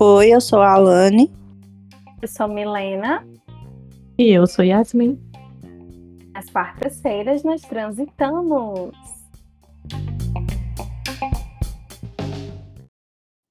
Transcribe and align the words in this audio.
Oi, 0.00 0.30
eu 0.34 0.40
sou 0.40 0.60
a 0.60 0.72
Alane. 0.72 1.30
Eu 2.22 2.28
sou 2.28 2.48
Milena. 2.48 3.26
E 4.18 4.30
eu 4.30 4.46
sou 4.46 4.64
Yasmin. 4.64 5.18
Às 6.34 6.48
quartas-feiras 6.50 7.42
nós 7.42 7.62
transitamos. 7.62 8.92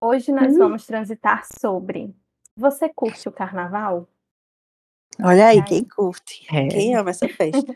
Hoje 0.02 0.32
nós 0.32 0.54
Hum. 0.56 0.60
vamos 0.60 0.86
transitar 0.86 1.46
sobre. 1.60 2.14
Você 2.58 2.90
curte 2.90 3.28
o 3.28 3.32
carnaval? 3.32 4.08
Olha 5.24 5.48
aí, 5.48 5.60
Ai. 5.60 5.66
quem 5.66 5.84
curte? 5.84 6.46
É. 6.54 6.68
Quem 6.68 6.96
ama 6.96 7.12
essa 7.12 7.28
festa? 7.28 7.76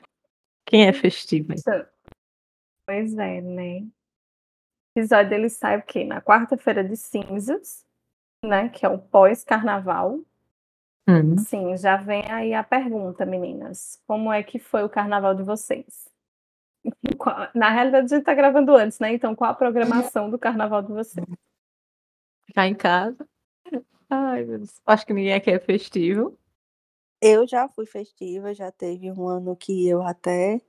Quem 0.65 0.87
é 0.87 0.93
festivo? 0.93 1.53
hein? 1.53 1.59
Pois 2.85 3.17
é, 3.17 3.41
né? 3.41 3.87
O 4.97 4.99
episódio 4.99 5.35
ele 5.35 5.47
sai 5.47 5.77
o 5.77 5.83
quê? 5.83 6.03
Na 6.03 6.19
quarta-feira 6.19 6.83
de 6.83 6.97
cinzas, 6.97 7.85
né? 8.43 8.67
Que 8.69 8.83
é 8.83 8.89
o 8.89 8.97
pós-carnaval. 8.97 10.21
Hum. 11.07 11.37
Sim, 11.37 11.77
já 11.77 11.97
vem 11.97 12.25
aí 12.31 12.51
a 12.51 12.63
pergunta, 12.63 13.23
meninas. 13.23 14.01
Como 14.07 14.33
é 14.33 14.41
que 14.41 14.57
foi 14.57 14.83
o 14.83 14.89
carnaval 14.89 15.35
de 15.35 15.43
vocês? 15.43 16.09
Na 17.53 17.69
realidade, 17.69 18.05
a 18.11 18.17
gente 18.17 18.25
tá 18.25 18.33
gravando 18.33 18.75
antes, 18.75 18.97
né? 18.97 19.13
Então, 19.13 19.35
qual 19.35 19.51
a 19.51 19.53
programação 19.53 20.31
do 20.31 20.39
carnaval 20.39 20.81
de 20.81 20.91
vocês? 20.91 21.27
Ficar 22.47 22.67
em 22.67 22.73
casa. 22.73 23.23
Ai, 24.09 24.45
meu 24.45 24.57
Deus. 24.57 24.81
Acho 24.83 25.05
que 25.05 25.13
ninguém 25.13 25.35
aqui 25.35 25.51
é 25.51 25.59
festivo. 25.59 26.35
Eu 27.21 27.47
já 27.47 27.69
fui 27.69 27.85
festiva, 27.85 28.51
já 28.51 28.71
teve 28.71 29.11
um 29.11 29.27
ano 29.27 29.55
que 29.55 29.87
eu 29.87 30.01
até. 30.01 30.59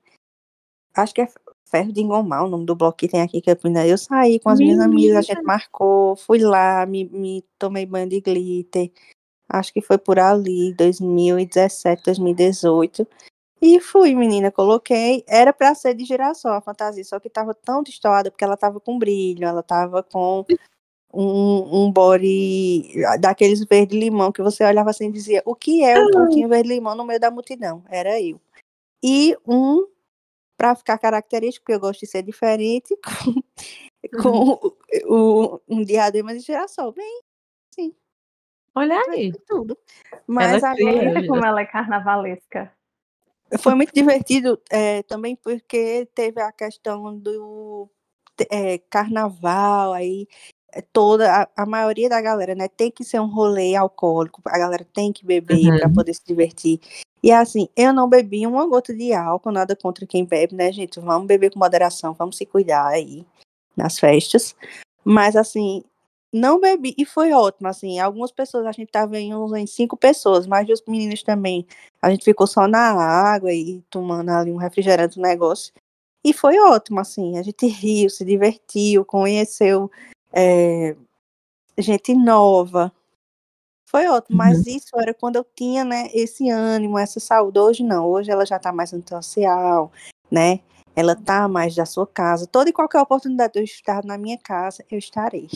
Acho 0.95 1.15
que 1.15 1.23
é 1.23 1.29
Ferro 1.71 1.93
de 1.93 2.01
Engomar, 2.01 2.45
o 2.45 2.49
nome 2.49 2.65
do 2.65 2.75
bloco 2.75 2.99
que 2.99 3.09
tem 3.09 3.21
aqui 3.21 3.39
em 3.39 3.43
Campinas. 3.43 3.89
Eu 3.89 3.99
saí 3.99 4.41
com 4.41 4.49
as 4.49 4.59
minhas 4.59 4.79
amigas, 4.79 5.17
a 5.17 5.23
gente 5.23 5.43
marcou, 5.43 6.17
fui 6.17 6.39
lá, 6.39 6.87
me, 6.87 7.05
me 7.05 7.45
tomei 7.59 7.85
banho 7.85 8.09
de 8.09 8.21
glitter. 8.21 8.91
Acho 9.49 9.73
que 9.73 9.81
foi 9.81 9.99
por 9.99 10.19
ali, 10.19 10.75
2017, 10.75 12.03
2018. 12.05 13.07
E 13.61 13.81
fui, 13.81 14.15
menina, 14.15 14.51
coloquei. 14.53 15.25
Era 15.27 15.53
pra 15.53 15.75
ser 15.75 15.95
de 15.95 16.05
girassol 16.05 16.53
a 16.53 16.61
fantasia, 16.61 17.05
só 17.05 17.19
que 17.19 17.29
tava 17.29 17.55
tão 17.55 17.83
destoada 17.83 18.31
porque 18.31 18.45
ela 18.45 18.57
tava 18.57 18.81
com 18.81 18.99
brilho, 18.99 19.45
ela 19.45 19.63
tava 19.63 20.03
com 20.03 20.45
um, 21.13 21.85
um 21.85 21.93
body 21.93 22.93
daqueles 23.21 23.65
verde-limão 23.65 24.31
que 24.31 24.43
você 24.43 24.65
olhava 24.65 24.91
assim 24.91 25.09
e 25.09 25.13
dizia: 25.13 25.43
o 25.45 25.55
que 25.55 25.83
é 25.83 25.99
um 25.99 26.11
pontinho 26.11 26.49
verde-limão 26.49 26.95
no 26.95 27.05
meio 27.05 27.21
da 27.21 27.31
multidão? 27.31 27.83
Era 27.89 28.21
eu. 28.21 28.41
E 29.03 29.37
um, 29.47 29.87
pra 30.59 30.75
ficar 30.75 30.99
característico, 30.99 31.65
porque 31.65 31.75
eu 31.75 31.81
gosto 31.81 32.01
de 32.01 32.09
ser 32.09 32.23
diferente, 32.23 32.95
com, 34.21 34.59
com 34.59 34.75
o, 35.07 35.61
um 35.69 35.83
diadema 35.83 36.35
de 36.35 36.41
girassol. 36.41 36.93
Bem, 36.93 37.23
Olha 38.79 39.05
foi 39.05 39.15
aí. 39.17 39.33
tudo. 39.47 39.77
Mas 40.27 40.63
Ela 40.63 40.73
agora. 40.73 41.09
Eita, 41.09 41.27
como 41.27 41.45
ela 41.45 41.61
é 41.61 41.67
carnavalesca. 41.67 42.73
Foi 43.59 43.75
muito 43.75 43.93
divertido 43.93 44.61
eh, 44.71 45.03
também 45.05 45.35
porque 45.35 46.07
teve 46.15 46.41
a 46.41 46.53
questão 46.53 47.19
do 47.19 47.91
eh, 48.51 48.79
carnaval, 48.91 49.95
aí 49.95 50.29
toda 50.93 51.43
a, 51.43 51.49
a 51.57 51.67
maioria 51.67 52.09
da 52.09 52.21
galera, 52.21 52.55
né, 52.55 52.69
tem 52.69 52.91
que 52.91 53.05
ser 53.05 53.21
um 53.21 53.27
rolê 53.27 53.75
alcoólico, 53.75 54.43
a 54.47 54.59
galera 54.59 54.87
tem 54.93 55.13
que 55.13 55.25
beber 55.25 55.79
para 55.79 55.89
Uhum. 55.89 55.95
poder 55.95 56.15
se 56.15 56.23
divertir. 56.27 56.81
E 57.23 57.33
assim, 57.33 57.69
eu 57.77 57.93
não 57.93 58.09
bebi 58.09 58.47
uma 58.47 58.67
gota 58.67 58.95
de 58.95 59.13
álcool, 59.13 59.51
nada 59.51 59.75
contra 59.75 60.07
quem 60.07 60.25
bebe, 60.25 60.55
né, 60.55 60.71
gente? 60.73 61.01
Vamos 61.01 61.27
beber 61.27 61.53
com 61.53 61.59
moderação, 61.59 62.15
vamos 62.15 62.37
se 62.37 62.47
cuidar 62.47 62.87
aí 62.87 63.27
nas 63.77 63.99
festas. 63.99 64.55
Mas 65.05 65.35
assim, 65.35 65.83
não 66.33 66.61
bebi 66.61 66.95
e 66.97 67.05
foi 67.05 67.33
ótimo, 67.33 67.69
assim, 67.69 67.99
algumas 67.99 68.31
pessoas, 68.31 68.67
a 68.67 68.73
gente 68.73 68.91
tava 68.91 69.19
em, 69.19 69.35
uns, 69.35 69.53
em 69.55 69.67
cinco 69.67 69.97
pessoas, 69.97 70.47
mas 70.47 70.69
os 70.69 70.83
meninos 70.87 71.23
também 71.23 71.67
a 72.01 72.11
gente 72.11 72.25
ficou 72.25 72.47
só 72.47 72.69
na 72.69 72.93
água 72.93 73.53
e 73.53 73.83
tomando 73.91 74.31
ali 74.31 74.53
um 74.53 74.57
refrigerante, 74.57 75.19
um 75.19 75.23
negócio. 75.23 75.73
E 76.25 76.33
foi 76.33 76.59
ótimo, 76.59 77.01
assim. 77.01 77.39
A 77.39 77.43
gente 77.43 77.67
riu, 77.67 78.11
se 78.11 78.25
divertiu, 78.25 79.05
conheceu 79.05 79.91
eh, 80.33 80.97
gente 81.77 82.15
nova. 82.15 82.93
Foi 83.87 84.07
ótimo, 84.07 84.37
mas 84.37 84.67
isso 84.67 84.99
era 85.01 85.15
quando 85.15 85.37
eu 85.37 85.45
tinha, 85.57 85.83
né, 85.83 86.09
esse 86.13 86.51
ânimo, 86.51 86.99
essa 86.99 87.19
saúde. 87.19 87.59
Hoje 87.59 87.83
não, 87.83 88.07
hoje 88.07 88.31
ela 88.31 88.45
já 88.45 88.59
tá 88.59 88.71
mais 88.71 88.93
antissocial, 88.93 89.91
né? 90.31 90.61
Ela 90.95 91.17
tá 91.17 91.49
mais 91.49 91.75
da 91.75 91.87
sua 91.87 92.07
casa. 92.07 92.47
Toda 92.47 92.69
e 92.69 92.73
qualquer 92.73 93.01
oportunidade 93.01 93.55
de 93.55 93.61
eu 93.61 93.65
estar 93.65 94.05
na 94.05 94.19
minha 94.19 94.37
casa, 94.37 94.85
eu 94.91 94.99
estarei. 94.99 95.49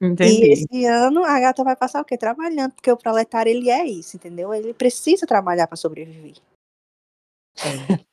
E 0.00 0.06
Entendi. 0.06 0.46
esse 0.52 0.86
ano 0.86 1.22
a 1.24 1.38
gata 1.38 1.62
vai 1.62 1.76
passar 1.76 2.00
o 2.00 2.04
quê? 2.04 2.16
Trabalhando, 2.16 2.72
porque 2.72 2.90
o 2.90 2.96
proletário 2.96 3.50
ele 3.50 3.70
é 3.70 3.84
isso, 3.84 4.16
entendeu? 4.16 4.52
Ele 4.52 4.74
precisa 4.74 5.26
trabalhar 5.26 5.66
para 5.66 5.76
sobreviver. 5.76 6.36
É. 7.58 8.04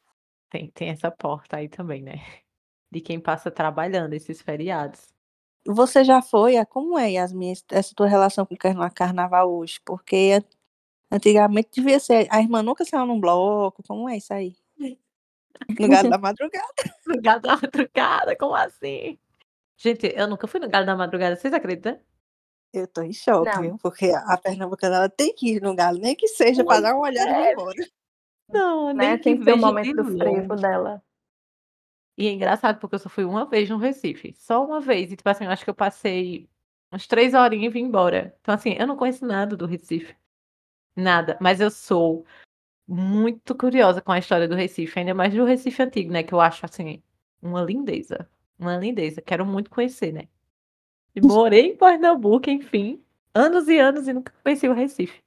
Tem, 0.50 0.72
tem 0.72 0.90
essa 0.90 1.10
porta 1.10 1.58
aí 1.58 1.68
também, 1.68 2.02
né? 2.02 2.24
De 2.92 3.02
quem 3.02 3.20
passa 3.20 3.50
trabalhando 3.50 4.14
esses 4.14 4.42
feriados. 4.42 5.14
Você 5.68 6.04
já 6.04 6.22
foi? 6.22 6.64
Como 6.66 6.98
é, 6.98 7.12
Yasmin, 7.12 7.54
essa 7.72 7.94
tua 7.96 8.08
relação 8.08 8.46
com 8.46 8.56
o 8.56 8.58
carna- 8.58 8.90
carnaval 8.90 9.52
hoje? 9.54 9.80
Porque 9.86 10.40
an- 10.40 11.16
antigamente 11.18 11.70
devia 11.74 12.00
ser. 12.00 12.28
A 12.32 12.40
irmã 12.42 12.64
nunca 12.64 12.86
saiu 12.86 13.06
num 13.06 13.20
bloco. 13.20 13.84
Como 13.88 14.08
é 14.10 14.18
isso 14.18 14.34
aí? 14.34 14.56
No 15.80 15.88
galo 15.90 16.10
da 16.10 16.18
madrugada. 16.18 16.68
No 17.08 17.22
galo 17.22 17.42
da 17.42 17.56
madrugada, 17.58 18.36
como 18.36 18.54
assim? 18.56 19.18
Gente, 19.78 20.12
eu 20.16 20.28
nunca 20.28 20.46
fui 20.48 20.60
no 20.60 20.70
galo 20.70 20.86
da 20.86 20.96
madrugada, 20.96 21.36
vocês 21.36 21.54
acreditam? 21.54 22.00
Eu 22.74 22.86
tô 22.88 23.02
em 23.02 23.14
choque, 23.14 23.50
Não. 23.56 23.62
viu? 23.62 23.78
Porque 23.82 24.12
a 24.12 24.38
pernambucana 24.38 24.98
ela 24.98 25.10
tem 25.10 25.34
que 25.34 25.54
ir 25.56 25.62
no 25.62 25.74
galo, 25.76 26.00
nem 26.00 26.16
que 26.16 26.28
seja 26.28 26.64
para 26.66 26.82
dar 26.82 26.96
uma 26.96 27.08
olhada 27.08 27.32
e 27.32 27.44
ir 27.50 27.52
embora. 27.54 27.86
Não, 28.50 28.94
Né? 28.94 29.08
nem 29.10 29.18
que 29.18 29.24
Tem 29.24 29.38
que 29.40 29.46
ter 29.46 29.52
o 29.54 29.56
veja 29.56 29.68
momento 29.68 29.96
do 29.96 30.18
frevo 30.18 30.56
dela. 30.56 31.02
E 32.18 32.28
é 32.28 32.32
engraçado 32.32 32.80
porque 32.80 32.96
eu 32.96 33.00
só 33.00 33.10
fui 33.10 33.24
uma 33.24 33.46
vez 33.46 33.70
no 33.70 33.78
Recife. 33.78 34.34
Só 34.34 34.66
uma 34.66 34.82
vez. 34.82 35.12
E, 35.12 35.16
tipo 35.16 35.30
assim, 35.30 35.46
eu 35.46 35.52
acho 35.52 35.64
que 35.64 35.70
eu 35.70 35.76
passei 35.76 36.50
umas 36.92 37.06
três 37.06 37.36
horinhas 37.36 37.72
e 37.72 37.74
vim 37.74 37.86
embora. 37.86 38.36
Então, 38.42 38.56
assim, 38.56 38.76
eu 38.78 38.88
não 38.88 38.98
conheço 38.98 39.26
nada 39.26 39.56
do 39.56 39.68
Recife. 39.68 40.16
Nada. 40.96 41.38
Mas 41.40 41.62
eu 41.62 41.70
sou 41.70 42.26
muito 42.88 43.54
curiosa 43.54 44.02
com 44.02 44.12
a 44.12 44.18
história 44.18 44.48
do 44.48 44.56
Recife. 44.56 44.98
Ainda 44.98 45.14
mais 45.14 45.34
do 45.34 45.46
Recife 45.46 45.84
antigo, 45.84 46.12
né? 46.12 46.24
Que 46.24 46.34
eu 46.34 46.42
acho, 46.42 46.66
assim, 46.66 47.04
uma 47.40 47.62
lindeza. 47.62 48.28
Uma 48.58 48.78
lindeza. 48.78 49.22
Quero 49.22 49.46
muito 49.46 49.70
conhecer, 49.70 50.12
né? 50.12 50.28
E 51.16 51.22
morei 51.22 51.68
em 51.68 51.78
Pernambuco, 51.78 52.50
enfim. 52.50 53.04
Anos 53.34 53.68
e 53.68 53.78
anos 53.78 54.08
e 54.08 54.14
nunca 54.14 54.34
conheci 54.44 54.68
o 54.68 54.74
Recife. 54.74 55.22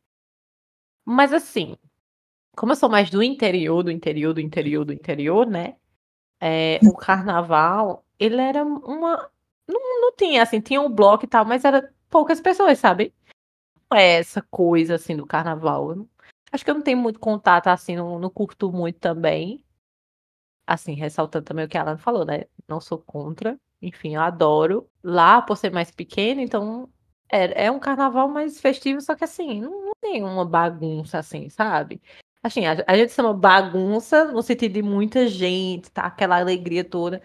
Mas, 1.05 1.33
assim, 1.33 1.77
como 2.57 2.73
eu 2.73 2.77
sou 2.77 2.89
mais 2.89 3.11
do 3.11 3.23
interior, 3.23 3.85
do 3.85 3.93
interior, 3.93 4.35
do 4.35 4.41
interior, 4.41 4.85
do 4.85 4.93
interior, 4.93 5.47
né? 5.47 5.77
É, 6.41 6.81
o 6.85 6.95
carnaval, 6.97 8.05
ele 8.19 8.41
era 8.41 8.65
uma. 8.65 9.31
Não, 9.69 10.01
não 10.01 10.13
tinha, 10.17 10.43
assim, 10.43 10.61
tinha 10.61 10.81
um 10.81 10.91
bloco 10.93 11.25
e 11.25 11.29
tal, 11.29 11.45
mas 11.45 11.65
era 11.65 11.93
poucas 12.09 12.41
pessoas, 12.41 12.79
sabe? 12.79 13.15
Não 13.91 13.99
é 13.99 14.19
essa 14.19 14.43
coisa, 14.43 14.97
assim, 14.97 15.17
do 15.17 15.27
carnaval. 15.27 15.95
Não- 15.97 16.09
acho 16.53 16.65
que 16.65 16.71
eu 16.71 16.75
não 16.75 16.83
tenho 16.83 16.99
muito 16.99 17.21
contato, 17.21 17.69
assim, 17.69 17.97
não, 17.97 18.19
não 18.19 18.31
curto 18.31 18.73
muito 18.73 18.99
também. 19.01 19.65
Assim, 20.67 20.95
ressaltando 20.95 21.45
também 21.45 21.65
o 21.65 21.69
que 21.69 21.77
a 21.77 21.83
Alan 21.83 21.99
falou, 21.99 22.25
né? 22.25 22.45
Não 22.69 22.81
sou 22.81 22.99
contra. 22.99 23.59
Enfim, 23.83 24.15
eu 24.15 24.21
adoro. 24.23 24.89
Lá, 25.03 25.43
por 25.43 25.57
ser 25.57 25.73
mais 25.73 25.91
pequena, 25.91 26.43
então. 26.43 26.89
É, 27.33 27.67
é 27.67 27.71
um 27.71 27.79
carnaval 27.79 28.29
mais 28.29 28.61
festivo, 28.61 29.01
só 29.01 29.15
que 29.15 29.23
assim, 29.25 29.61
não, 29.61 29.71
não 29.87 29.93
tem 30.01 30.23
uma 30.25 30.45
bagunça 30.45 31.19
assim, 31.19 31.49
sabe? 31.49 32.03
Assim, 32.43 32.65
a, 32.67 32.83
a 32.87 32.97
gente 32.97 33.13
chama 33.13 33.35
bagunça 33.35 34.25
no 34.33 34.43
sentido 34.43 34.73
de 34.75 34.83
muita 34.83 35.27
gente, 35.29 35.91
tá? 35.91 36.03
Aquela 36.07 36.39
alegria 36.39 36.83
toda. 36.85 37.23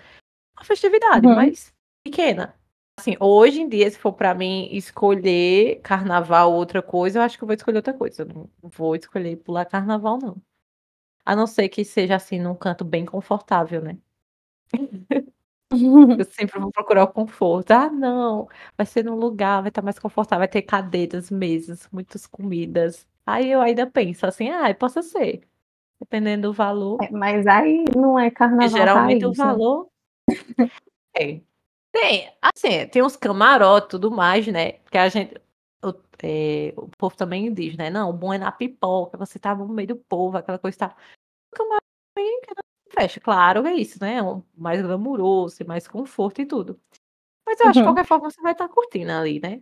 Uma 0.57 0.65
festividade, 0.65 1.27
Uhum. 1.27 1.35
mas 1.35 1.73
pequena. 2.05 2.55
Assim, 2.99 3.15
hoje 3.19 3.61
em 3.61 3.69
dia, 3.69 3.89
se 3.91 3.99
for 3.99 4.13
pra 4.13 4.33
mim 4.35 4.69
escolher 4.71 5.81
carnaval 5.81 6.51
ou 6.53 6.57
outra 6.59 6.81
coisa, 6.81 7.19
eu 7.19 7.23
acho 7.23 7.37
que 7.37 7.43
eu 7.43 7.47
vou 7.47 7.55
escolher 7.55 7.77
outra 7.77 7.93
coisa. 7.93 8.23
Eu 8.23 8.27
não 8.27 8.49
vou 8.63 8.95
escolher 8.95 9.37
pular 9.37 9.65
carnaval, 9.65 10.19
não. 10.21 10.37
A 11.25 11.35
não 11.35 11.47
ser 11.47 11.69
que 11.69 11.85
seja 11.85 12.15
assim, 12.15 12.39
num 12.39 12.55
canto 12.55 12.85
bem 12.85 13.05
confortável, 13.05 13.81
né? 13.81 13.97
Eu 16.19 16.25
sempre 16.25 16.59
vou 16.59 16.71
procurar 16.71 17.03
o 17.03 17.07
conforto. 17.13 17.71
Ah, 17.71 17.89
não, 17.89 18.47
vai 18.77 18.85
ser 18.85 19.03
num 19.03 19.15
lugar, 19.15 19.61
vai 19.61 19.69
estar 19.69 19.81
mais 19.81 19.99
confortável, 19.99 20.39
vai 20.41 20.47
ter 20.47 20.61
cadeiras, 20.61 21.29
mesas, 21.31 21.87
muitas 21.91 22.25
comidas. 22.27 23.07
Aí 23.25 23.49
eu 23.51 23.61
ainda 23.61 23.89
penso 23.89 24.25
assim, 24.25 24.49
ah, 24.49 24.73
possa 24.75 25.01
ser. 25.01 25.41
Dependendo 25.99 26.49
do 26.49 26.53
valor. 26.53 27.01
É, 27.01 27.09
Mas 27.09 27.47
aí 27.47 27.85
não 27.95 28.19
é 28.19 28.29
carnaval 28.29 28.69
geralmente 28.69 29.25
o 29.25 29.29
raiz, 29.29 29.37
né? 29.39 29.45
valor. 29.45 29.87
É. 31.17 31.39
Tem, 31.93 32.29
assim, 32.41 32.87
tem 32.91 33.01
uns 33.01 33.15
camarotes 33.15 33.87
e 33.87 33.89
tudo 33.91 34.11
mais, 34.11 34.45
né? 34.47 34.73
Porque 34.79 34.97
a 34.97 35.07
gente. 35.07 35.33
O, 35.81 35.93
é, 36.21 36.73
o 36.75 36.89
povo 36.97 37.15
também 37.15 37.53
diz, 37.53 37.77
né? 37.77 37.89
Não, 37.89 38.09
o 38.09 38.13
bom 38.13 38.33
é 38.33 38.37
na 38.37 38.51
pipoca, 38.51 39.17
você 39.17 39.39
tava 39.39 39.63
no 39.65 39.73
meio 39.73 39.87
do 39.89 39.95
povo, 39.95 40.37
aquela 40.37 40.59
coisa 40.59 40.77
tal. 40.77 40.89
O 40.89 41.57
camarote 41.57 41.85
também 42.15 42.41
que 42.41 42.49
não 42.55 42.63
fecha, 43.01 43.19
claro, 43.21 43.65
é 43.65 43.73
isso, 43.75 43.97
né? 44.01 44.21
Um 44.21 44.43
mais 44.55 44.81
glamuroso, 44.81 45.65
mais 45.65 45.87
conforto 45.87 46.41
e 46.41 46.45
tudo. 46.45 46.79
Mas 47.45 47.59
eu 47.61 47.67
acho 47.67 47.79
que 47.79 47.83
de 47.83 47.89
Uhum. 47.89 47.95
qualquer 47.95 48.07
forma 48.07 48.29
você 48.31 48.41
vai 48.41 48.53
estar 48.53 48.69
curtindo 48.69 49.11
ali, 49.11 49.39
né? 49.39 49.61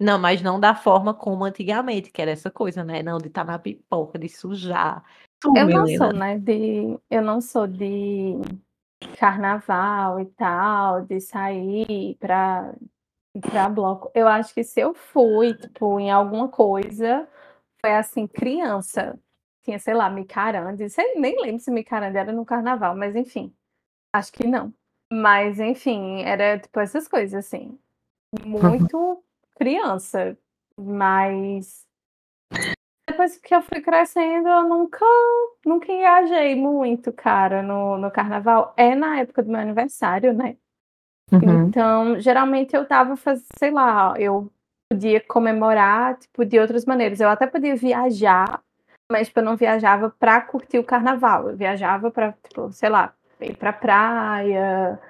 Não, 0.00 0.18
mas 0.18 0.40
não 0.40 0.58
da 0.58 0.74
forma 0.74 1.12
como 1.12 1.44
antigamente, 1.44 2.10
que 2.10 2.22
era 2.22 2.30
essa 2.30 2.50
coisa, 2.50 2.82
né? 2.82 3.02
Não, 3.02 3.18
de 3.18 3.28
estar 3.28 3.44
na 3.44 3.58
pipoca, 3.58 4.18
de 4.18 4.30
sujar. 4.30 5.04
Tu, 5.38 5.54
Eu 5.54 5.68
não 5.68 5.86
sou, 5.86 6.12
né, 6.12 6.38
de 6.38 6.98
eu 7.10 7.20
não 7.20 7.40
sou 7.40 7.66
de 7.66 8.38
carnaval 9.18 10.18
e 10.20 10.24
tal, 10.26 11.02
de 11.02 11.20
sair 11.20 12.16
pra 12.18 12.74
pra 13.42 13.68
bloco. 13.68 14.10
Eu 14.14 14.26
acho 14.26 14.54
que 14.54 14.64
se 14.64 14.80
eu 14.80 14.94
fui, 14.94 15.54
tipo, 15.54 16.00
em 16.00 16.10
alguma 16.10 16.48
coisa, 16.48 17.28
foi 17.80 17.94
assim, 17.94 18.26
criança. 18.26 19.18
Tinha, 19.62 19.78
sei 19.78 19.92
lá, 19.92 20.08
micaranda, 20.08 20.88
sei 20.88 21.14
nem 21.16 21.38
lembro 21.40 21.60
se 21.60 21.70
micaranda 21.70 22.18
era 22.18 22.32
no 22.32 22.46
carnaval, 22.46 22.96
mas 22.96 23.14
enfim, 23.14 23.54
acho 24.14 24.32
que 24.32 24.46
não. 24.46 24.72
Mas 25.12 25.60
enfim, 25.60 26.22
era 26.22 26.58
tipo 26.58 26.80
essas 26.80 27.06
coisas, 27.06 27.34
assim, 27.46 27.78
muito 28.44 29.22
criança, 29.60 30.36
mas 30.78 31.84
depois 33.08 33.36
que 33.36 33.54
eu 33.54 33.60
fui 33.62 33.80
crescendo, 33.82 34.48
eu 34.48 34.68
nunca 34.68 35.04
nunca 35.66 35.92
engajei 35.92 36.54
muito, 36.54 37.12
cara, 37.12 37.62
no 37.62 37.98
no 37.98 38.10
carnaval. 38.10 38.72
É 38.76 38.94
na 38.94 39.18
época 39.20 39.42
do 39.42 39.50
meu 39.50 39.60
aniversário, 39.60 40.32
né. 40.32 40.56
Uhum. 41.32 41.68
Então, 41.68 42.20
geralmente 42.20 42.74
eu 42.74 42.82
estava 42.84 43.16
faz 43.16 43.46
sei 43.58 43.70
lá, 43.70 44.14
eu 44.18 44.50
podia 44.90 45.20
comemorar, 45.20 46.16
tipo, 46.18 46.44
de 46.44 46.58
outras 46.58 46.84
maneiras. 46.86 47.20
Eu 47.20 47.28
até 47.28 47.46
podia 47.46 47.76
viajar, 47.76 48.62
mas, 49.12 49.28
tipo, 49.28 49.40
eu 49.40 49.44
não 49.44 49.56
viajava 49.56 50.10
pra 50.18 50.40
curtir 50.40 50.78
o 50.78 50.84
carnaval, 50.84 51.50
eu 51.50 51.56
viajava 51.56 52.10
pra, 52.10 52.32
tipo, 52.48 52.72
sei 52.72 52.88
lá, 52.90 53.14
ir 53.40 53.56
pra 53.56 53.72
praia, 53.72 55.00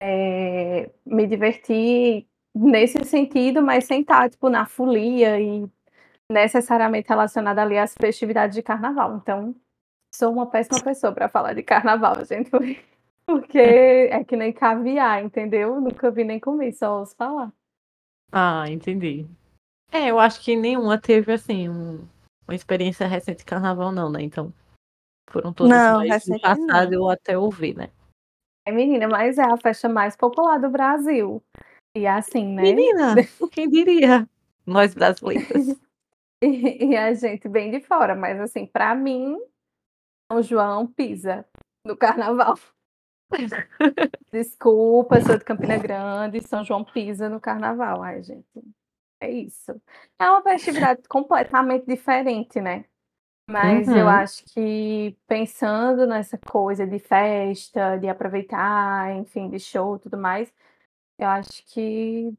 eh, 0.00 0.90
me 1.06 1.26
divertir 1.26 2.26
nesse 2.54 3.04
sentido, 3.04 3.62
mas 3.62 3.84
sem 3.84 4.00
estar, 4.00 4.28
tipo, 4.30 4.48
na 4.48 4.66
folia 4.66 5.40
e 5.40 5.68
necessariamente 6.30 7.08
relacionada 7.08 7.62
ali 7.62 7.78
às 7.78 7.94
festividades 7.94 8.54
de 8.54 8.62
carnaval. 8.62 9.16
Então, 9.16 9.54
sou 10.14 10.32
uma 10.32 10.46
péssima 10.46 10.82
pessoa 10.82 11.12
pra 11.12 11.28
falar 11.28 11.54
de 11.54 11.62
carnaval, 11.62 12.14
gente, 12.24 12.50
porque 13.26 13.58
é 13.58 14.22
que 14.24 14.36
nem 14.36 14.52
caviar, 14.52 15.22
entendeu? 15.24 15.80
Nunca 15.80 16.10
vi 16.10 16.24
nem 16.24 16.38
comi, 16.38 16.72
só 16.72 17.00
ouço 17.00 17.14
falar. 17.16 17.52
Ah, 18.32 18.64
entendi. 18.68 19.26
É, 19.92 20.10
eu 20.10 20.20
acho 20.20 20.40
que 20.40 20.54
nenhuma 20.54 20.98
teve, 20.98 21.32
assim, 21.32 21.68
um 21.68 22.06
uma 22.50 22.56
experiência 22.56 23.06
recente 23.06 23.38
de 23.38 23.44
carnaval 23.44 23.92
não, 23.92 24.10
né, 24.10 24.20
então, 24.22 24.52
foram 25.30 25.52
todas 25.52 25.70
Não, 25.70 25.98
mais 25.98 26.26
do 26.26 26.40
passado 26.40 26.90
não. 26.90 27.02
ou 27.02 27.10
até 27.10 27.38
ouvir, 27.38 27.76
né. 27.76 27.90
É, 28.66 28.72
menina, 28.72 29.06
mas 29.06 29.38
é 29.38 29.44
a 29.44 29.56
festa 29.56 29.88
mais 29.88 30.16
popular 30.16 30.58
do 30.58 30.68
Brasil. 30.68 31.40
E 31.94 32.06
assim, 32.06 32.46
né, 32.46 32.62
Menina, 32.62 33.14
quem 33.50 33.68
diria? 33.68 34.28
Nós 34.66 34.94
brasileiras. 34.94 35.76
e 36.42 36.90
e 36.92 36.96
a 36.96 37.12
gente 37.14 37.48
bem 37.48 37.70
de 37.70 37.80
fora, 37.80 38.14
mas 38.14 38.40
assim, 38.40 38.66
pra 38.66 38.94
mim, 38.94 39.38
São 40.32 40.42
João 40.42 40.86
pisa 40.86 41.46
no 41.86 41.96
carnaval. 41.96 42.58
Desculpa, 44.32 45.20
sou 45.20 45.38
de 45.38 45.44
Campina 45.44 45.78
Grande, 45.78 46.40
São 46.42 46.64
João 46.64 46.84
pisa 46.84 47.28
no 47.28 47.40
carnaval. 47.40 48.02
Ai, 48.02 48.22
gente, 48.22 48.46
é 49.20 49.30
isso. 49.30 49.72
É 50.18 50.30
uma 50.30 50.42
festividade 50.42 51.02
completamente 51.08 51.86
diferente, 51.86 52.60
né. 52.60 52.84
Mas 53.48 53.94
eu 53.94 54.06
Uhum. 54.06 54.08
acho 54.08 54.44
que 54.54 55.16
pensando 55.28 56.06
nessa 56.06 56.38
coisa 56.38 56.86
de 56.86 56.98
festa, 56.98 57.98
de 57.98 58.08
aproveitar, 58.08 59.12
enfim, 59.16 59.50
de 59.50 59.58
show, 59.60 59.98
tudo 59.98 60.18
mais, 60.18 60.52
eu 61.22 61.28
acho 61.28 61.64
que 61.66 62.32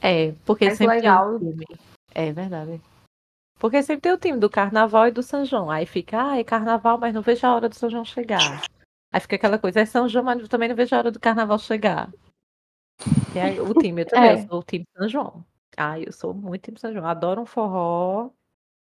É, 0.00 0.32
porque 0.44 0.66
mais 0.66 0.78
sempre 0.78 1.00
tem 1.00 1.10
o 1.10 1.12
legal 1.12 1.38
time. 1.38 1.66
É 2.14 2.32
verdade. 2.32 2.80
Porque 3.58 3.82
sempre 3.82 4.02
tem 4.02 4.12
o 4.12 4.18
time 4.18 4.38
do 4.38 4.50
carnaval 4.50 5.08
e 5.08 5.10
do 5.10 5.22
São 5.22 5.44
João, 5.44 5.70
aí 5.70 5.86
fica: 5.86 6.18
"Ai, 6.20 6.44
carnaval, 6.44 6.98
mas 6.98 7.14
não 7.14 7.22
vejo 7.22 7.46
a 7.46 7.54
hora 7.54 7.68
do 7.68 7.74
São 7.74 7.88
João 7.90 8.04
chegar". 8.04 8.62
Aí 9.12 9.20
fica 9.20 9.36
aquela 9.36 9.58
coisa: 9.58 9.80
"É 9.80 9.86
São 9.86 10.08
João, 10.08 10.24
mas 10.24 10.40
eu 10.40 10.48
também 10.48 10.68
não 10.68 10.76
vejo 10.76 10.94
a 10.94 10.98
hora 10.98 11.10
do 11.10 11.20
carnaval 11.20 11.58
chegar". 11.58 12.12
E 13.34 13.38
aí 13.38 13.60
o 13.60 13.74
time, 13.74 14.02
eu 14.02 14.06
também, 14.08 14.30
eu 14.30 14.36
É. 14.38 14.46
sou 14.46 14.60
o 14.60 14.62
time 14.62 14.84
São 14.96 15.08
João. 15.08 15.44
Ai, 15.76 16.04
eu 16.06 16.12
sou 16.12 16.32
muito 16.34 16.64
time 16.64 16.78
São 16.78 16.92
João, 16.92 17.06
adoro 17.06 17.40
um 17.42 17.46
forró. 17.46 18.30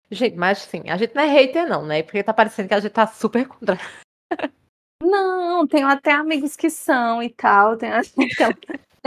Gente, 0.09 0.37
mas 0.37 0.63
assim, 0.63 0.89
a 0.89 0.95
gente 0.97 1.13
não 1.13 1.21
é 1.23 1.27
hater 1.27 1.67
não, 1.67 1.85
né, 1.85 2.01
porque 2.01 2.23
tá 2.23 2.33
parecendo 2.33 2.69
que 2.69 2.73
a 2.73 2.79
gente 2.79 2.93
tá 2.93 3.05
super 3.07 3.45
contra. 3.47 3.77
Não, 5.03 5.67
tenho 5.67 5.87
até 5.87 6.11
amigos 6.11 6.55
que 6.55 6.69
são 6.69 7.21
e 7.21 7.29
tal, 7.29 7.77
tenho 7.77 7.93
então, 8.17 8.53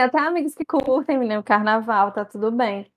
tenho 0.01 0.07
até 0.07 0.19
amigos 0.21 0.55
que 0.55 0.65
curtem, 0.65 1.19
menina, 1.19 1.41
o 1.41 1.45
carnaval, 1.45 2.13
tá 2.13 2.25
tudo 2.25 2.51
bem. 2.51 2.91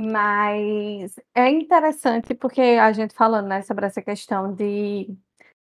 Mas 0.00 1.18
é 1.34 1.50
interessante, 1.50 2.34
porque 2.34 2.60
a 2.60 2.92
gente 2.92 3.14
falando, 3.14 3.48
né, 3.48 3.62
sobre 3.62 3.86
essa 3.86 4.00
questão 4.00 4.52
de 4.54 5.12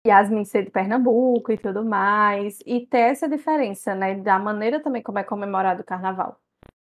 Yasmin 0.05 0.45
ser 0.45 0.65
de 0.65 0.71
Pernambuco 0.71 1.51
e 1.51 1.57
tudo 1.57 1.83
mais, 1.83 2.59
e 2.65 2.85
ter 2.85 2.99
essa 3.11 3.27
diferença, 3.27 3.95
né, 3.95 4.15
da 4.15 4.37
maneira 4.37 4.79
também 4.79 5.01
como 5.01 5.17
é 5.17 5.23
comemorado 5.23 5.81
o 5.81 5.85
carnaval. 5.85 6.39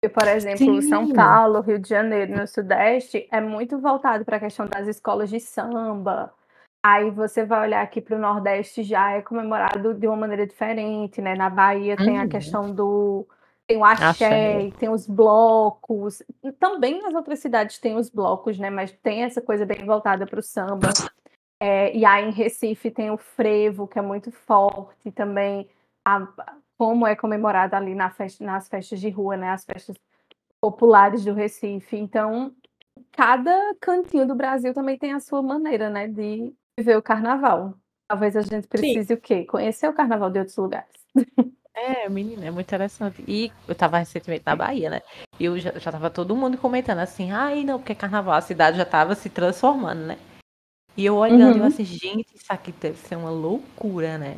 E, 0.03 0.09
por 0.09 0.27
exemplo, 0.27 0.81
São 0.81 1.05
Sim. 1.05 1.13
Paulo, 1.13 1.61
Rio 1.61 1.79
de 1.79 1.89
Janeiro, 1.89 2.35
no 2.35 2.47
sudeste, 2.47 3.27
é 3.31 3.39
muito 3.39 3.79
voltado 3.79 4.25
pra 4.25 4.39
questão 4.39 4.65
das 4.65 4.87
escolas 4.87 5.29
de 5.29 5.39
samba. 5.39 6.33
Aí 6.83 7.11
você 7.11 7.45
vai 7.45 7.61
olhar 7.61 7.81
aqui 7.83 8.01
para 8.01 8.15
o 8.15 8.19
nordeste, 8.19 8.83
já 8.83 9.11
é 9.11 9.21
comemorado 9.21 9.93
de 9.93 10.07
uma 10.07 10.15
maneira 10.15 10.47
diferente, 10.47 11.21
né, 11.21 11.35
na 11.35 11.49
Bahia 11.49 11.95
tem 11.97 12.17
a 12.17 12.23
Uhum. 12.23 12.29
questão 12.29 12.73
do 12.73 13.27
tem 13.67 13.77
o 13.77 13.83
axé 13.83 14.07
Axé. 14.07 14.71
tem 14.79 14.89
os 14.89 15.05
blocos, 15.05 16.23
também 16.57 17.01
nas 17.01 17.13
outras 17.13 17.39
cidades 17.39 17.77
tem 17.77 17.95
os 17.95 18.09
blocos, 18.09 18.57
né, 18.57 18.69
mas 18.69 18.91
tem 19.03 19.23
essa 19.23 19.41
coisa 19.41 19.65
bem 19.65 19.85
voltada 19.85 20.25
para 20.25 20.39
o 20.39 20.43
samba. 20.43 20.89
Eh, 21.61 21.97
e 21.97 22.05
aí 22.05 22.25
em 22.25 22.31
Recife 22.31 22.89
tem 22.89 23.11
o 23.11 23.17
frevo, 23.17 23.87
que 23.87 23.99
é 23.99 24.01
muito 24.01 24.31
forte 24.31 25.11
também, 25.11 25.69
a 26.05 26.25
como 26.77 27.05
é 27.05 27.15
comemorado 27.15 27.75
ali 27.75 27.93
na 27.95 28.09
festa 28.09 28.43
nas 28.45 28.69
festas 28.69 28.99
de 29.01 29.09
rua, 29.09 29.35
né, 29.35 29.49
as 29.49 29.65
festas 29.65 29.97
populares 30.61 31.25
do 31.25 31.33
Recife. 31.33 31.97
Então, 31.97 32.55
cada 33.11 33.75
cantinho 33.81 34.25
do 34.25 34.35
Brasil 34.35 34.73
também 34.73 34.97
tem 34.97 35.11
a 35.11 35.19
sua 35.19 35.41
maneira, 35.41 35.89
né, 35.89 36.07
de 36.07 36.53
viver 36.79 36.95
o 36.95 37.01
carnaval. 37.01 37.73
Talvez 38.07 38.37
a 38.37 38.41
gente 38.41 38.63
Sim. 38.63 38.69
precise 38.69 39.13
o 39.13 39.19
quê? 39.19 39.43
Conhecer 39.43 39.89
o 39.89 39.93
carnaval 39.93 40.29
de 40.29 40.39
outros 40.39 40.55
lugares. 40.55 40.95
É, 41.79 42.09
menina, 42.09 42.45
é 42.45 42.49
muito 42.51 42.65
interessante. 42.67 43.23
E 43.27 43.51
eu 43.67 43.73
estava 43.73 43.99
recentemente 43.99 44.43
na 44.45 44.55
Bahia, 44.55 44.89
né, 44.89 45.01
e 45.39 45.45
eu 45.45 45.59
já 45.59 45.71
já 45.73 45.77
estava 45.91 46.09
todo 46.09 46.35
mundo 46.35 46.57
comentando 46.57 46.97
assim: 46.99 47.31
"Ai, 47.31 47.63
não, 47.63 47.77
porque 47.77 47.93
carnaval, 47.93 48.33
a 48.33 48.41
cidade 48.41 48.77
já 48.77 48.83
estava 48.83 49.13
se 49.13 49.29
transformando, 49.29 50.01
né". 50.07 50.17
E 50.97 51.05
eu 51.05 51.15
olhando 51.17 51.57
e 51.57 51.59
eu 51.59 51.63
Uhum. 51.63 51.67
assim: 51.67 51.85
"Gente, 51.85 52.27
isso 52.35 52.45
aqui 52.51 52.71
deve 52.73 52.97
ser 52.99 53.15
uma 53.17 53.31
loucura, 53.31 54.17
né". 54.17 54.37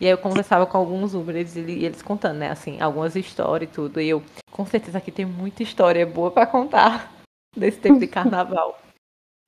E 0.00 0.06
aí 0.06 0.12
eu 0.12 0.18
conversava 0.18 0.66
com 0.66 0.78
alguns 0.78 1.14
Uberes 1.14 1.56
e 1.56 1.60
ele 1.60 1.84
eles 1.86 2.02
contando, 2.02 2.38
né, 2.38 2.50
assim, 2.50 2.80
algumas 2.80 3.16
histórias 3.16 3.70
e 3.70 3.74
tudo, 3.74 4.00
e 4.00 4.08
eu: 4.10 4.22
"Com 4.52 4.66
certeza 4.66 4.98
aqui 4.98 5.12
tem 5.12 5.26
muita 5.26 5.62
história 5.64 6.06
boa 6.06 6.30
pra 6.32 6.46
contar 6.46 7.12
desse 7.56 7.78
tempo 7.80 8.00
de 8.00 8.08
carnaval". 8.08 8.78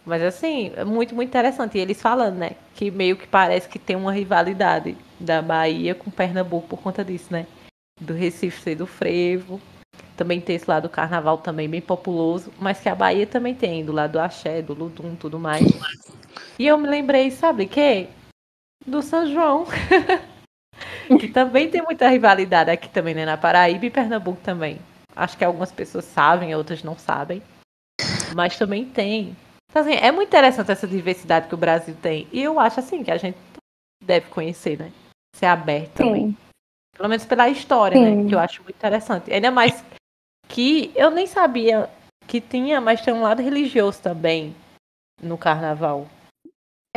Mas 0.06 0.22
assim, 0.22 0.72
é 0.76 0.84
muito, 0.84 1.14
muito 1.14 1.28
interessante. 1.28 1.78
E 1.78 1.80
eles 1.80 2.00
falando, 2.00 2.36
né, 2.36 2.50
que 2.74 2.90
meio 2.90 3.16
que 3.16 3.26
parece 3.26 3.68
que 3.68 3.78
tem 3.78 3.96
uma 3.96 4.12
rivalidade 4.12 4.96
da 5.24 5.42
Bahia 5.42 5.94
com 5.94 6.10
Pernambuco 6.10 6.68
por 6.68 6.80
conta 6.80 7.04
disso, 7.04 7.32
né, 7.32 7.46
do 8.00 8.12
Recife 8.12 8.60
ser 8.60 8.76
do 8.76 8.86
frevo, 8.86 9.60
também 10.16 10.40
tem 10.40 10.56
esse 10.56 10.68
lado 10.68 10.84
do 10.84 10.88
carnaval 10.88 11.38
também 11.38 11.68
bem 11.68 11.80
populoso, 11.80 12.52
mas 12.58 12.80
que 12.80 12.88
a 12.88 12.94
Bahia 12.94 13.26
também 13.26 13.54
tem, 13.54 13.84
do 13.84 13.92
lado 13.92 14.12
do 14.12 14.20
axé, 14.20 14.62
do 14.62 14.74
ludum, 14.74 15.16
tudo 15.16 15.38
mais. 15.38 15.66
E 16.58 16.66
eu 16.66 16.78
me 16.78 16.88
lembrei, 16.88 17.30
sabe 17.30 17.66
quê? 17.66 18.08
Do 18.86 19.02
São 19.02 19.26
João. 19.26 19.66
Que 21.20 21.28
também 21.28 21.70
tem 21.70 21.82
muita 21.82 22.08
rivalidade 22.08 22.70
aqui 22.70 22.88
também, 22.88 23.14
né, 23.14 23.24
na 23.24 23.36
Paraíba 23.36 23.86
e 23.86 23.90
Pernambuco 23.90 24.40
também. 24.42 24.80
Acho 25.14 25.36
que 25.36 25.44
algumas 25.44 25.70
pessoas 25.70 26.04
sabem, 26.04 26.54
outras 26.54 26.82
não 26.82 26.98
sabem. 26.98 27.42
Mas 28.34 28.56
também 28.56 28.84
tem. 28.84 29.36
Então, 29.70 29.82
assim, 29.82 29.92
é 29.92 30.10
muito 30.10 30.28
interessante 30.28 30.70
essa 30.72 30.86
diversidade 30.86 31.46
que 31.46 31.54
o 31.54 31.58
Brasil 31.58 31.94
tem. 32.00 32.26
E 32.32 32.42
eu 32.42 32.58
acho, 32.58 32.80
assim, 32.80 33.04
que 33.04 33.10
a 33.10 33.16
gente 33.16 33.36
deve 34.02 34.28
conhecer, 34.30 34.78
né? 34.78 34.90
Ser 35.34 35.46
aberto 35.46 35.92
também. 35.94 36.28
Sim. 36.28 36.36
Pelo 36.96 37.08
menos 37.08 37.26
pela 37.26 37.48
história, 37.48 38.00
né? 38.00 38.22
Sim. 38.22 38.28
Que 38.28 38.34
eu 38.34 38.38
acho 38.38 38.62
muito 38.62 38.76
interessante. 38.76 39.32
Ainda 39.32 39.50
mais 39.50 39.84
que 40.48 40.92
eu 40.94 41.10
nem 41.10 41.26
sabia 41.26 41.90
que 42.26 42.40
tinha, 42.40 42.80
mas 42.80 43.02
tem 43.02 43.12
um 43.12 43.22
lado 43.22 43.42
religioso 43.42 44.00
também 44.00 44.54
no 45.20 45.36
carnaval. 45.36 46.06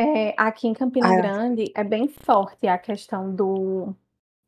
É, 0.00 0.32
aqui 0.36 0.68
em 0.68 0.74
Campina 0.74 1.08
Ah. 1.08 1.16
Grande 1.16 1.72
é 1.74 1.82
bem 1.82 2.06
forte 2.08 2.68
a 2.68 2.78
questão 2.78 3.34
do 3.34 3.92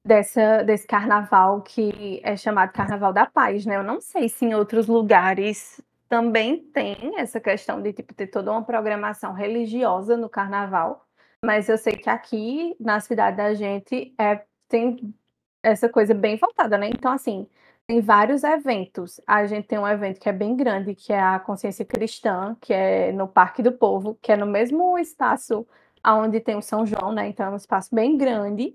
dessa 0.07 0.63
desse 0.63 0.87
carnaval 0.87 1.61
que 1.61 2.21
é 2.23 2.37
chamado 2.37 2.73
Carnaval 2.73 3.13
da 3.13 3.27
Paz, 3.27 3.67
né. 3.67 3.77
Eu 3.77 3.83
não 3.83 4.01
sei 4.01 4.29
se 4.29 4.45
em 4.45 4.55
outros 4.55 4.87
lugares 4.87 5.81
também 6.09 6.59
tem 6.59 7.19
essa 7.19 7.41
questão 7.41 7.83
de, 7.83 7.93
tipo, 7.93 8.15
ter 8.15 8.29
toda 8.29 8.51
uma 8.51 8.63
programação 8.63 9.33
religiosa 9.33 10.17
no 10.17 10.29
carnaval, 10.29 11.05
mas 11.45 11.69
eu 11.69 11.79
sei 11.79 11.95
que 11.95 12.11
aqui 12.11 12.77
na 12.79 13.01
cidade 13.01 13.37
da 13.37 13.55
gente, 13.55 14.15
eh, 14.19 14.45
tem 14.69 15.15
essa 15.63 15.89
coisa 15.89 16.15
bem 16.15 16.37
voltada, 16.37 16.79
né. 16.79 16.89
Então, 16.89 17.13
assim, 17.13 17.49
tem 17.87 18.01
vários 18.01 18.45
eventos. 18.45 19.21
A 19.27 19.47
gente 19.47 19.67
tem 19.67 19.79
um 19.79 19.89
evento 19.89 20.21
que 20.21 20.29
é 20.29 20.33
bem 20.33 20.57
grande, 20.57 20.95
que 20.95 21.13
é 21.13 21.21
a 21.21 21.41
Consciência 21.41 21.85
Cristã, 21.85 22.57
que 22.61 22.73
é 22.73 23.13
no 23.13 23.27
Parque 23.29 23.63
do 23.63 23.73
Povo, 23.73 24.19
que 24.23 24.33
é 24.33 24.37
no 24.37 24.47
mesmo 24.47 24.99
espaço 24.99 25.67
onde 26.07 26.41
tem 26.41 26.57
o 26.57 26.63
São 26.63 26.87
João, 26.87 27.13
né? 27.13 27.29
Então 27.29 27.47
é 27.47 27.51
um 27.51 27.57
espaço 27.57 27.95
bem 27.95 28.17
grande. 28.17 28.75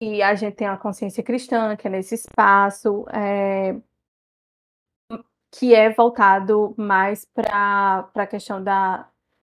E 0.00 0.22
a 0.22 0.34
gente 0.34 0.56
tem 0.56 0.66
a 0.66 0.76
Consciência 0.76 1.22
Cristã, 1.22 1.76
que 1.76 1.86
é 1.88 1.90
nesse 1.90 2.14
espaço, 2.14 3.06
é... 3.12 3.76
que 5.50 5.74
é 5.74 5.90
voltado 5.90 6.74
mais 6.76 7.24
para 7.24 8.08
a 8.14 8.26
questão 8.26 8.62
da, 8.62 9.08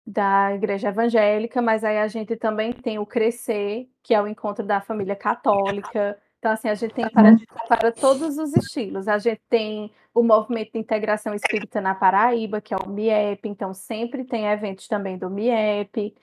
da 0.05 0.53
igreja 0.53 0.89
evangélica, 0.89 1.61
mas 1.61 1.83
aí 1.83 1.97
a 1.97 2.07
gente 2.07 2.35
também 2.35 2.71
tem 2.71 2.99
o 2.99 3.05
Crescer, 3.05 3.89
que 4.03 4.13
é 4.13 4.21
o 4.21 4.27
encontro 4.27 4.63
da 4.63 4.79
família 4.79 5.15
católica. 5.15 6.17
Então, 6.37 6.51
assim, 6.51 6.69
a 6.69 6.75
gente 6.75 6.93
tem 6.93 7.09
para, 7.09 7.35
para 7.67 7.91
todos 7.91 8.37
os 8.37 8.55
estilos. 8.55 9.07
A 9.07 9.17
gente 9.17 9.41
tem 9.49 9.91
o 10.13 10.21
Movimento 10.21 10.73
de 10.73 10.79
Integração 10.79 11.33
Espírita 11.33 11.81
na 11.81 11.95
Paraíba, 11.95 12.61
que 12.61 12.73
é 12.73 12.77
o 12.77 12.87
MIEP, 12.87 13.49
então 13.49 13.73
sempre 13.73 14.23
tem 14.23 14.45
eventos 14.45 14.87
também 14.87 15.17
do 15.17 15.29
MIEP. 15.29 16.15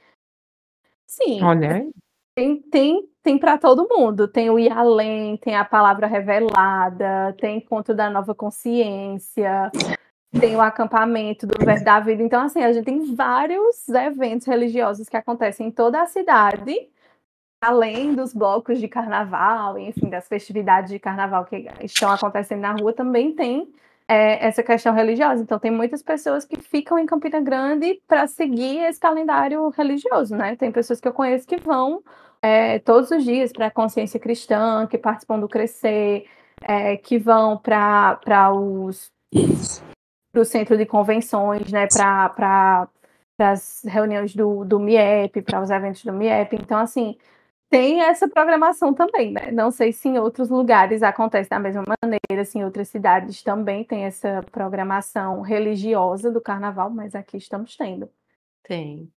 Sim. 1.07 1.43
Olha. 1.43 1.85
Tem, 2.35 2.63
tem, 2.63 3.09
tem 3.23 3.39
para 3.39 3.59
todo 3.59 3.89
mundo. 3.89 4.27
Tem 4.27 4.49
o 4.49 4.59
Ir 4.59 4.73
Além, 4.73 5.37
tem 5.37 5.57
a 5.57 5.65
Palavra 5.65 6.07
Revelada, 6.07 7.37
tem 7.39 7.59
Encontro 7.59 7.95
da 7.95 8.09
Nova 8.09 8.35
Consciência, 8.35 9.71
tem 10.39 10.57
o 10.57 10.61
acampamento 10.61 11.47
do 11.47 11.65
Verbo 11.65 11.85
da 11.85 12.01
Vida. 12.01 12.23
Então, 12.23 12.43
assim, 12.43 12.63
a 12.63 12.73
gente 12.73 12.85
tem 12.85 13.15
vários 13.15 13.89
eventos 13.89 14.47
religiosos 14.47 15.09
que 15.09 15.17
acontecem 15.17 15.69
em 15.69 15.71
toda 15.71 16.01
a 16.01 16.07
cidade, 16.07 16.89
além 17.61 18.15
dos 18.15 18.33
blocos 18.35 18.81
de 18.81 18.89
carnaval, 18.89 19.79
enfim, 19.79 20.09
das 20.09 20.27
festividades 20.27 20.91
de 20.91 20.99
carnaval 20.99 21.45
que 21.45 21.69
estão 21.83 22.11
acontecendo 22.11 22.61
na 22.61 22.73
rua, 22.73 22.93
também 22.93 23.35
tem 23.35 23.69
é, 24.09 24.47
essa 24.47 24.63
questão 24.63 24.95
religiosa. 24.95 25.43
Então, 25.43 25.59
tem 25.59 25.71
muitas 25.71 26.03
pessoas 26.03 26.45
que 26.45 26.59
ficam 26.61 26.99
em 26.99 27.07
Campina 27.07 27.41
Grande 27.41 28.01
para 28.09 28.27
seguir 28.27 28.79
esse 28.79 28.99
calendário 28.99 29.69
religioso, 29.69 30.35
né? 30.35 30.57
Tem 30.57 30.73
pessoas 30.73 31.01
que 31.01 31.07
eu 31.07 31.13
conheço 31.13 31.47
que 31.47 31.59
vão 31.59 32.03
é, 32.41 32.79
todos 32.81 33.11
os 33.11 33.23
dias 33.23 33.53
para 33.53 33.67
a 33.67 33.71
consciência 33.71 34.19
cristã, 34.19 34.87
que 34.87 34.99
participam 34.99 35.39
do 35.39 35.49
Crescer, 35.49 36.27
é, 36.63 36.97
que 36.97 37.19
vão 37.19 37.59
para 37.59 38.53
os 38.53 39.13
para 40.33 40.41
o 40.41 40.45
centro 40.45 40.77
de 40.77 40.87
convenções, 40.87 41.71
né, 41.71 41.87
para 41.87 42.89
as 43.39 43.83
reuniões 43.85 44.35
do, 44.35 44.65
do 44.65 44.81
MIEP, 44.81 45.43
para 45.43 45.61
os 45.61 45.71
eventos 45.71 46.03
do 46.05 46.13
MIEP. 46.13 46.57
Então, 46.57 46.79
assim, 46.79 47.19
tem 47.69 48.01
essa 48.01 48.29
programação 48.29 48.95
também, 48.95 49.33
né? 49.33 49.51
Não 49.51 49.71
sei 49.71 49.93
se 49.93 50.09
em 50.09 50.19
outros 50.19 50.49
lugares 50.49 51.03
acontece 51.03 51.51
da 51.51 51.59
mesma 51.59 51.85
maneira, 52.03 52.45
se 52.45 52.59
em 52.59 52.65
outras 52.65 52.89
cidades 52.89 53.43
também 53.43 53.85
tem 53.85 54.05
essa 54.05 54.43
programação 54.51 55.43
religiosa 55.43 56.31
do 56.31 56.41
carnaval, 56.41 56.89
mas 56.91 57.15
aqui 57.15 57.37
estamos 57.37 57.77
tendo. 57.77 58.11
Tem. 58.63 59.13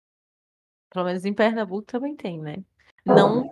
Pelo 0.90 1.06
menos 1.06 1.26
em 1.26 1.34
Pernambuco 1.34 1.84
também 1.84 2.16
tem, 2.16 2.40
né? 2.40 2.58
Não, 3.06 3.50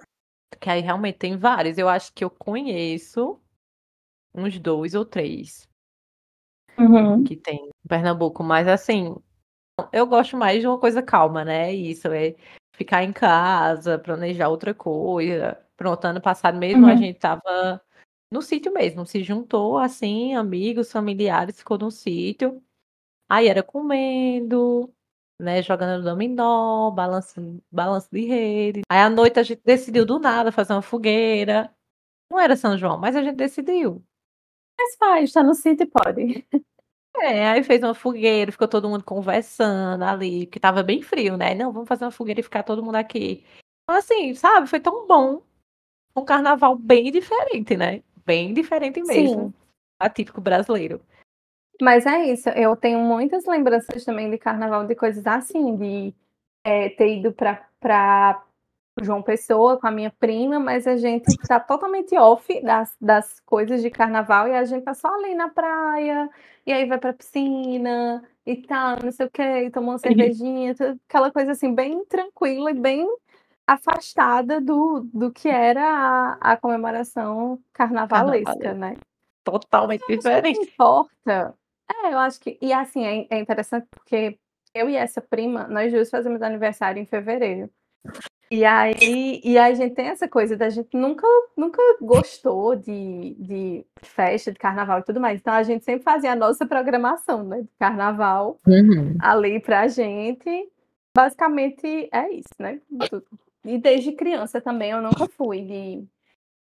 que 0.59 0.69
aí 0.69 0.81
realmente 0.81 1.17
tem 1.17 1.37
vários. 1.37 1.77
Eu 1.77 1.87
acho 1.87 2.11
que 2.13 2.23
eu 2.23 2.29
conheço 2.29 3.39
uns 4.33 4.57
dois 4.59 4.95
ou 4.95 5.05
três 5.05 5.69
uhum. 6.85 7.23
que 7.23 7.35
tem 7.35 7.67
em 7.67 7.87
Pernambuco, 7.87 8.43
mas 8.43 8.67
assim, 8.67 9.15
eu 9.91 10.05
gosto 10.05 10.37
mais 10.37 10.61
de 10.61 10.67
uma 10.67 10.79
coisa 10.79 11.01
calma, 11.01 11.43
né? 11.43 11.73
Isso 11.73 12.07
é 12.09 12.35
ficar 12.75 13.03
em 13.03 13.13
casa, 13.13 13.99
planejar 13.99 14.49
outra 14.49 14.73
coisa. 14.73 15.57
Pronto, 15.75 16.05
ano 16.05 16.21
passado 16.21 16.57
mesmo 16.57 16.85
uhum. 16.85 16.91
a 16.91 16.95
gente 16.95 17.19
tava 17.19 17.81
no 18.31 18.41
sítio 18.41 18.73
mesmo, 18.73 19.05
se 19.05 19.23
juntou 19.23 19.77
assim, 19.77 20.33
amigos, 20.33 20.91
familiares, 20.91 21.59
ficou 21.59 21.77
no 21.77 21.91
sítio. 21.91 22.61
Aí 23.29 23.47
era 23.47 23.63
comendo, 23.63 24.91
né, 25.39 25.61
jogando 25.61 26.03
dominó, 26.03 26.91
balanço, 26.91 27.61
balanço 27.71 28.09
de 28.11 28.25
rede. 28.25 28.81
Aí 28.89 28.99
à 28.99 29.09
noite 29.09 29.39
a 29.39 29.43
gente 29.43 29.61
decidiu 29.63 30.05
do 30.05 30.19
nada 30.19 30.51
fazer 30.51 30.73
uma 30.73 30.81
fogueira. 30.81 31.73
Não 32.31 32.39
era 32.39 32.55
São 32.55 32.77
João, 32.77 32.97
mas 32.97 33.15
a 33.15 33.23
gente 33.23 33.35
decidiu. 33.35 34.03
Mas 34.79 34.95
faz, 34.97 35.31
tá 35.31 35.43
no 35.43 35.53
sítio 35.53 35.83
e 35.83 35.87
pode. 35.87 36.47
É, 37.15 37.47
aí 37.47 37.63
fez 37.63 37.81
uma 37.83 37.93
fogueira, 37.93 38.51
ficou 38.51 38.67
todo 38.67 38.89
mundo 38.89 39.03
conversando 39.03 40.03
ali, 40.03 40.45
porque 40.45 40.59
tava 40.59 40.83
bem 40.83 41.01
frio, 41.01 41.37
né? 41.37 41.53
Não, 41.53 41.71
vamos 41.71 41.87
fazer 41.87 42.05
uma 42.05 42.11
fogueira 42.11 42.39
e 42.39 42.43
ficar 42.43 42.63
todo 42.63 42.83
mundo 42.83 42.95
aqui. 42.95 43.45
Então, 43.83 43.97
assim, 43.97 44.33
sabe, 44.33 44.67
foi 44.67 44.79
tão 44.79 45.07
bom. 45.07 45.41
Um 46.15 46.25
carnaval 46.25 46.75
bem 46.75 47.11
diferente, 47.11 47.77
né? 47.77 48.03
Bem 48.25 48.53
diferente 48.53 49.01
mesmo. 49.01 49.47
Sim. 49.47 49.53
Atípico 49.99 50.41
brasileiro. 50.41 51.01
Mas 51.81 52.05
é 52.05 52.25
isso, 52.31 52.49
eu 52.49 52.75
tenho 52.75 52.99
muitas 52.99 53.45
lembranças 53.45 54.05
também 54.05 54.29
de 54.29 54.37
carnaval, 54.37 54.85
de 54.85 54.95
coisas 54.95 55.25
assim, 55.25 55.75
de 55.75 56.13
é, 56.63 56.89
ter 56.89 57.17
ido 57.17 57.33
pra 57.33 58.43
João 59.01 59.21
Pessoa 59.21 59.79
com 59.79 59.87
a 59.87 59.91
minha 59.91 60.11
prima, 60.11 60.59
mas 60.59 60.85
a 60.85 60.95
gente 60.95 61.27
está 61.27 61.59
totalmente 61.59 62.15
off 62.17 62.61
das, 62.61 62.95
das 63.01 63.39
coisas 63.41 63.81
de 63.81 63.89
carnaval 63.89 64.47
e 64.47 64.53
a 64.53 64.63
gente 64.65 64.83
tá 64.83 64.93
só 64.93 65.07
ali 65.15 65.33
na 65.33 65.49
praia, 65.49 66.29
e 66.65 66.71
aí 66.71 66.85
vai 66.85 66.97
pra 66.97 67.13
piscina 67.13 68.23
e 68.45 68.57
tal, 68.57 68.97
não 69.03 69.11
sei 69.11 69.25
o 69.25 69.31
que, 69.31 69.69
tomou 69.71 69.91
uma 69.91 69.97
cervejinha, 69.99 70.75
aquela 71.07 71.31
coisa 71.31 71.51
assim, 71.51 71.73
bem 71.73 72.05
tranquila 72.05 72.71
e 72.71 72.75
bem 72.75 73.07
afastada 73.65 74.59
do, 74.61 75.07
do 75.13 75.31
que 75.31 75.49
era 75.49 75.81
a, 75.83 76.53
a 76.53 76.57
comemoração 76.57 77.59
carnavalesca, 77.71 78.53
Carnaval. 78.53 78.75
né? 78.75 78.97
Totalmente 79.43 80.05
diferente. 80.07 80.57
Não 80.57 80.63
importa. 80.63 81.53
É, 81.89 82.13
eu 82.13 82.19
acho 82.19 82.39
que. 82.39 82.57
E 82.61 82.71
assim, 82.71 83.05
é, 83.05 83.27
é 83.29 83.39
interessante 83.39 83.87
porque 83.89 84.37
eu 84.73 84.89
e 84.89 84.95
essa 84.95 85.21
prima, 85.21 85.67
nós 85.67 85.91
duas 85.91 86.09
fazemos 86.09 86.41
aniversário 86.41 87.01
em 87.01 87.05
fevereiro. 87.05 87.69
E 88.51 88.63
aí, 88.63 89.41
e 89.43 89.57
aí 89.57 89.71
a 89.71 89.75
gente 89.75 89.95
tem 89.95 90.07
essa 90.07 90.27
coisa 90.27 90.55
da 90.55 90.69
gente 90.69 90.95
nunca, 90.95 91.25
nunca 91.57 91.81
gostou 91.99 92.75
de, 92.75 93.35
de 93.39 93.85
festa, 94.01 94.51
de 94.51 94.59
carnaval 94.59 94.99
e 94.99 95.03
tudo 95.03 95.19
mais. 95.19 95.39
Então 95.39 95.53
a 95.53 95.63
gente 95.63 95.83
sempre 95.83 96.03
fazia 96.03 96.33
a 96.33 96.35
nossa 96.35 96.65
programação, 96.65 97.43
né? 97.43 97.61
De 97.61 97.69
carnaval 97.79 98.59
uhum. 98.67 99.17
ali 99.19 99.59
pra 99.59 99.87
gente. 99.87 100.69
Basicamente 101.15 102.09
é 102.11 102.31
isso, 102.31 102.53
né? 102.59 102.79
E 103.65 103.77
desde 103.77 104.11
criança 104.11 104.59
também 104.59 104.91
eu 104.91 105.01
nunca 105.01 105.27
fui 105.27 105.61
de 105.61 106.07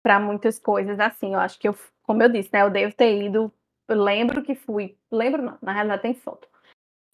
para 0.03 0.19
muitas 0.19 0.59
coisas 0.59 0.99
assim. 0.99 1.35
Eu 1.35 1.41
acho 1.41 1.59
que 1.59 1.69
eu, 1.69 1.75
como 2.03 2.23
eu 2.23 2.29
disse, 2.29 2.51
né? 2.53 2.63
Eu 2.63 2.71
devo 2.71 2.95
ter 2.95 3.25
ido. 3.25 3.53
Lembro 3.89 4.43
que 4.43 4.55
fui. 4.55 4.97
Lembro 5.11 5.43
não, 5.43 5.59
na 5.63 5.73
realidade 5.73 6.03
tem 6.03 6.15
foto. 6.15 6.49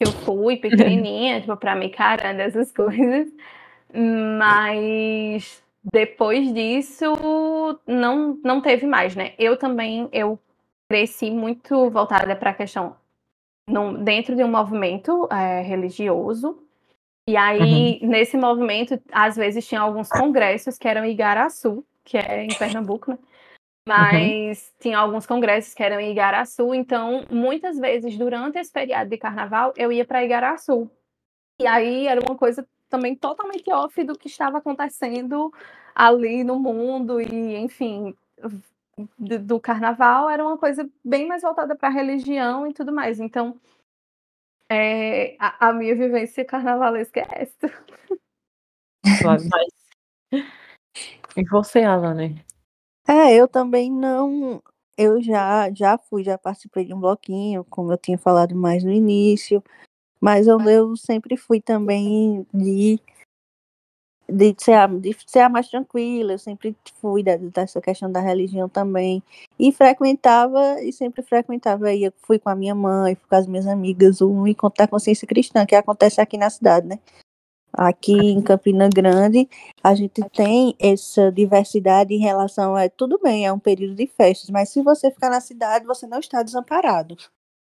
Que 0.01 0.09
eu 0.09 0.13
fui 0.13 0.57
pequenininha, 0.61 1.41
tipo, 1.41 1.57
pra 1.57 1.75
me 1.75 1.91
caramba, 1.91 2.43
essas 2.43 2.71
coisas. 2.73 3.29
Mas 3.93 5.63
depois 5.93 6.53
disso 6.53 7.15
não 7.87 8.39
não 8.45 8.61
teve 8.61 8.87
mais, 8.87 9.17
né? 9.17 9.35
Eu 9.39 9.57
também 9.57 10.09
eu 10.13 10.39
cresci 10.89 11.31
muito 11.31 11.91
voltada 11.91 12.35
para 12.37 12.51
a 12.51 12.55
questão 12.55 12.97
no, 13.69 13.99
dentro 13.99 14.35
de 14.35 14.43
um 14.43 14.51
movimento 14.51 15.29
é, 15.31 15.61
religioso. 15.63 16.63
E 17.29 17.37
aí, 17.37 18.01
uhum. 18.01 18.09
nesse 18.09 18.39
movimento, 18.39 18.99
às 19.13 19.37
vezes 19.37 19.67
tinha 19.69 19.83
alguns 19.83 20.09
congressos 20.09 20.79
que 20.79 20.89
eram 20.89 21.05
em 21.05 21.11
Igaraçu, 21.11 21.85
que 22.03 22.17
é 22.17 22.43
em 22.43 22.49
Pernambuco, 22.49 23.11
né? 23.11 23.19
Mas 23.87 24.69
uhum. 24.69 24.75
tinha 24.81 24.99
alguns 24.99 25.27
congressos 25.27 25.75
que 25.75 25.83
eram 25.83 26.01
em 26.01 26.11
Igaraçu, 26.11 26.75
então 26.75 27.25
muitas 27.31 27.79
vezes 27.79 28.17
durante 28.19 28.59
esse 28.59 28.71
feriado 28.71 29.09
de 29.09 29.17
carnaval 29.17 29.73
eu 29.77 29.93
ia 29.93 30.05
para 30.05 30.25
Igaraçu. 30.25 30.91
E 31.61 31.67
aí 31.67 32.07
era 32.07 32.21
uma 32.21 32.37
coisa 32.37 32.67
também 32.89 33.15
totalmente 33.15 33.71
off 33.73 34.03
do 34.05 34.19
que 34.19 34.29
estava 34.29 34.59
acontecendo 34.59 35.53
ali 35.95 36.45
no 36.45 36.59
mundo 36.59 37.21
e, 37.21 37.57
enfim, 37.57 38.15
do, 39.19 39.39
do 39.39 39.61
carnaval 39.61 40.29
era 40.31 40.45
uma 40.45 40.57
coisa 40.57 40.89
bem 41.05 41.27
mais 41.27 41.43
voltada 41.43 41.77
para 41.77 41.89
a 41.89 41.93
religião 41.93 42.67
e 42.67 42.73
tudo 42.73 42.93
mais. 42.93 43.21
Então, 43.21 43.59
é, 44.71 45.37
a, 45.39 45.69
a, 45.69 45.73
minha 45.73 45.95
vivência 45.95 46.45
carnavalesca 46.45 47.21
é 47.21 47.43
esta. 47.43 47.69
Mas... 49.25 49.49
E 51.37 51.45
você, 51.49 51.83
Alane? 51.83 52.45
É, 53.07 53.35
eu 53.35 53.49
também 53.49 53.91
não. 53.91 54.63
Eu 54.97 55.23
já, 55.23 55.73
já 55.73 55.97
fui, 55.97 56.25
já 56.25 56.37
participei 56.37 56.85
de 56.85 56.93
um 56.93 57.01
bloquinho, 57.01 57.65
como 57.65 57.93
eu 57.93 57.97
tinha 57.97 58.19
falado 58.19 58.55
mais 58.55 58.83
no 58.85 58.91
início. 58.91 59.63
Mas 60.21 60.47
eu, 60.47 60.61
eu 60.63 60.97
sempre 60.97 61.37
fui 61.37 61.61
também 61.61 62.47
de, 62.53 63.01
de, 64.29 64.55
ser, 64.59 64.75
a, 64.75 64.87
de 64.87 65.17
ser 65.27 65.41
a 65.41 65.49
mais 65.49 65.69
tranquila, 65.69 66.33
eu 66.33 66.39
sempre 66.39 66.77
fui 67.01 67.23
dessa 67.23 67.81
questão 67.81 68.11
da 68.11 68.21
religião 68.21 68.69
também. 68.69 69.23
E 69.59 69.73
frequentava, 69.73 70.83
e 70.83 70.93
sempre 70.93 71.23
frequentava. 71.23 71.95
Eu 71.95 72.13
fui 72.23 72.39
com 72.39 72.51
a 72.51 72.55
minha 72.55 72.75
mãe, 72.75 73.15
fui 73.15 73.29
com 73.29 73.37
as 73.37 73.47
minhas 73.47 73.67
amigas, 73.67 74.21
o 74.21 74.47
encontro 74.47 74.79
da 74.79 74.89
consciência 74.89 75.27
cristã, 75.27 75.65
que 75.65 75.75
acontece 75.75 76.21
aqui 76.21 76.37
na 76.37 76.51
cidade, 76.51 76.87
né? 76.87 76.99
Aqui 77.73 78.13
em 78.13 78.43
Campina 78.43 78.89
Grande, 78.89 79.49
a 79.85 79.95
gente 79.95 80.23
tem 80.31 80.75
essa 80.81 81.31
diversidade 81.31 82.13
em 82.13 82.19
relação 82.19 82.75
a 82.75 82.89
tudo 82.89 83.21
bem, 83.23 83.47
é 83.47 83.53
um 83.53 83.59
período 83.59 83.95
de 83.95 84.07
festas, 84.07 84.51
mas 84.51 84.71
se 84.71 84.83
você 84.83 85.11
ficar 85.11 85.31
na 85.31 85.41
cidade, 85.41 85.87
você 85.87 86.07
não 86.07 86.19
está 86.19 86.43
desamparado. 86.43 87.17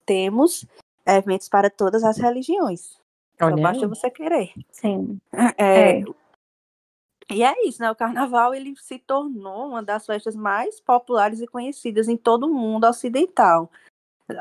Temos 0.06 0.66
eventos 1.08 1.50
para 1.50 1.70
todas 1.70 2.04
as 2.04 2.18
religiões. 2.18 2.98
Só 3.40 3.46
Olha 3.46 3.62
basta 3.62 3.86
aí. 3.86 3.90
você 3.90 4.10
querer. 4.10 4.52
Sim. 4.72 5.20
É, 5.58 6.00
É. 6.00 6.04
E 7.30 7.44
é 7.44 7.68
isso, 7.68 7.82
né? 7.82 7.92
O 7.92 7.96
carnaval 7.96 8.54
ele 8.54 8.74
se 8.78 8.98
tornou 9.00 9.68
uma 9.68 9.84
das 9.84 10.06
festas 10.06 10.36
mais 10.36 10.80
populares 10.80 11.42
e 11.42 11.48
conhecidas 11.48 12.08
em 12.08 12.16
todo 12.16 12.46
o 12.46 12.54
mundo 12.54 12.88
ocidental. 12.88 13.70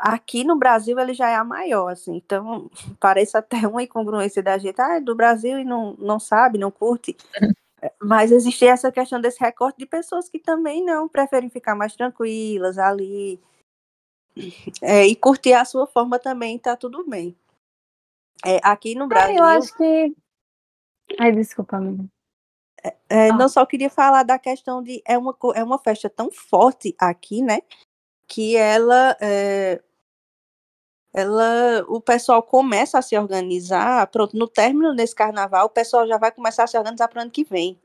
Aqui 0.01 0.45
no 0.45 0.57
Brasil 0.57 0.99
ele 0.99 1.15
já 1.15 1.29
é 1.29 1.35
a 1.35 1.45
maior, 1.45 1.89
assim, 1.89 2.17
então 2.17 2.71
parece 3.01 3.37
até 3.37 3.67
uma 3.67 3.83
incongruência 3.83 4.43
da 4.43 4.59
gente, 4.59 4.81
ah, 4.81 4.97
é 4.97 5.01
do 5.01 5.15
Brasil 5.15 5.59
e 5.59 5.65
não, 5.65 5.95
não 5.99 6.19
sabe, 6.21 6.59
não 6.59 6.71
curte. 6.71 7.17
Mas 8.01 8.33
existe 8.33 8.67
essa 8.67 8.91
questão 8.91 9.21
desse 9.21 9.39
recorte 9.41 9.79
de 9.79 9.87
pessoas 9.87 10.29
que 10.29 10.39
também 10.39 10.85
não 10.85 11.09
preferem 11.09 11.51
ficar 11.51 11.75
mais 11.75 11.95
tranquilas 11.95 12.79
ali. 12.79 13.41
É, 14.83 15.07
e 15.07 15.17
curtir 15.17 15.55
a 15.55 15.65
sua 15.65 15.87
forma 15.87 16.19
também, 16.19 16.59
tá 16.59 16.77
tudo 16.77 17.05
bem. 17.09 17.37
É, 18.45 18.61
aqui 18.63 18.95
no 18.95 19.05
Ah, 19.05 19.09
Brasil. 19.09 19.37
eu 19.37 19.45
acho 19.45 19.77
que. 19.77 20.15
Ai, 21.19 21.33
desculpa, 21.33 21.77
amiga. 21.77 22.05
É, 23.09 23.31
Ah. 23.31 23.37
Não 23.37 23.49
só 23.49 23.65
queria 23.65 23.89
falar 23.91 24.23
da 24.23 24.39
questão 24.39 24.83
de 24.83 25.03
é 25.07 25.17
uma, 25.17 25.37
é 25.55 25.65
uma 25.65 25.79
festa 25.79 26.11
tão 26.11 26.31
forte 26.31 26.95
aqui, 26.99 27.43
né? 27.43 27.61
Que 28.29 28.57
ela, 28.57 29.17
é, 29.21 29.83
ela, 31.15 31.85
o 31.89 32.01
pessoal 32.01 32.43
começa 32.43 32.99
a 32.99 33.03
se 33.03 33.17
organizar. 33.17 34.07
Pronto, 34.09 34.37
no 34.37 34.47
término 34.47 34.95
desse 34.95 35.15
carnaval, 35.15 35.67
o 35.67 35.71
pessoal 35.71 36.07
já 36.07 36.19
vai 36.19 36.31
começar 36.31 36.65
a 36.65 36.67
se 36.67 36.77
organizar 36.77 37.09
para 37.09 37.21
o 37.21 37.23
ano 37.23 37.31
que 37.31 37.45
vem. 37.45 37.81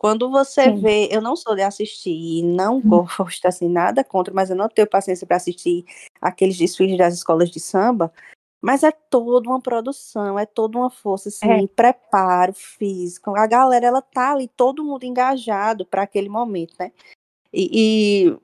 Quando 0.00 0.30
você 0.30 0.62
Sim. 0.62 0.76
vê, 0.76 1.08
eu 1.12 1.20
não 1.20 1.36
sou 1.36 1.54
de 1.54 1.60
assistir, 1.60 2.42
não 2.42 2.80
gosto 2.80 3.44
assim 3.44 3.68
nada 3.68 4.02
contra, 4.02 4.32
mas 4.32 4.48
eu 4.48 4.56
não 4.56 4.66
tenho 4.66 4.88
paciência 4.88 5.26
para 5.26 5.36
assistir 5.36 5.84
aqueles 6.22 6.56
desfiles 6.56 6.96
das 6.96 7.12
escolas 7.12 7.50
de 7.50 7.60
samba. 7.60 8.10
Mas 8.62 8.82
é 8.82 8.90
toda 8.90 9.46
uma 9.46 9.60
produção, 9.60 10.38
é 10.38 10.46
toda 10.46 10.78
uma 10.78 10.88
força, 10.88 11.28
assim, 11.28 11.66
preparo 11.76 12.54
físico. 12.54 13.36
A 13.36 13.46
galera, 13.46 13.84
ela 13.86 14.00
tá 14.00 14.32
ali, 14.32 14.48
todo 14.48 14.82
mundo 14.82 15.04
engajado 15.04 15.84
para 15.84 16.00
aquele 16.00 16.30
momento, 16.30 16.74
né? 16.80 16.92
E, 17.52 18.30
e 18.30 18.38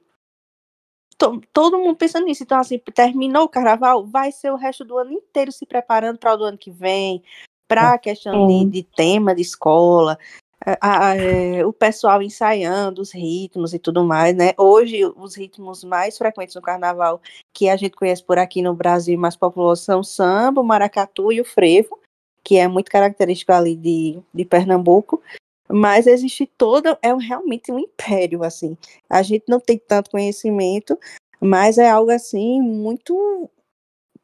to- 1.17 1.41
todo 1.55 1.79
mundo 1.79 1.97
pensando 1.97 2.27
nisso. 2.27 2.43
Então, 2.43 2.59
assim, 2.59 2.79
terminou 2.95 3.45
o 3.45 3.49
carnaval, 3.49 4.05
vai 4.05 4.31
ser 4.31 4.53
o 4.53 4.57
resto 4.57 4.85
do 4.85 4.99
ano 4.99 5.13
inteiro 5.13 5.51
se 5.51 5.65
preparando 5.65 6.19
para 6.19 6.39
o 6.39 6.45
ano 6.45 6.59
que 6.59 6.71
vem, 6.71 7.23
para 7.67 7.95
a 7.95 7.99
questão 7.99 8.47
de, 8.47 8.59
Sim. 8.59 8.69
de 8.69 8.83
tema 8.83 9.35
de 9.35 9.41
escola, 9.41 10.19
a- 10.67 11.11
a- 11.11 11.17
é, 11.17 11.65
o 11.65 11.73
pessoal 11.73 12.21
ensaiando 12.21 13.01
os 13.01 13.13
ritmos 13.13 13.73
e 13.73 13.79
tudo 13.79 14.05
mais, 14.05 14.35
né? 14.35 14.53
Hoje, 14.59 15.05
os 15.17 15.37
ritmos 15.37 15.85
mais 15.85 16.19
frequentes 16.19 16.57
no 16.57 16.63
carnaval 16.63 17.21
que 17.55 17.69
a 17.69 17.77
gente 17.77 17.95
conhece 17.97 18.23
por 18.25 18.37
aqui 18.39 18.61
no 18.63 18.75
Brasil, 18.75 19.17
mais 19.19 19.37
populosos, 19.37 19.85
são 19.85 20.03
samba, 20.03 20.61
o 20.61 20.65
maracatu 20.65 21.31
e 21.33 21.41
o 21.41 21.45
frevo, 21.45 21.99
que 22.43 22.57
é 22.57 22.67
muito 22.67 22.91
característico 22.91 23.53
ali 23.53 23.77
de, 23.77 24.19
de 24.35 24.45
Pernambuco. 24.45 25.23
Mas 25.69 26.07
existe 26.07 26.47
toda, 26.59 26.99
é 27.03 27.13
realmente 27.15 27.71
um 27.73 27.79
império, 27.79 28.43
assim. 28.45 28.77
A 29.09 29.23
gente 29.23 29.45
não 29.49 29.61
tem 29.61 29.79
tanto 29.79 30.11
conhecimento, 30.11 30.99
mas 31.41 31.79
é 31.79 31.89
algo 31.89 32.11
assim 32.11 32.61
muito 32.61 33.49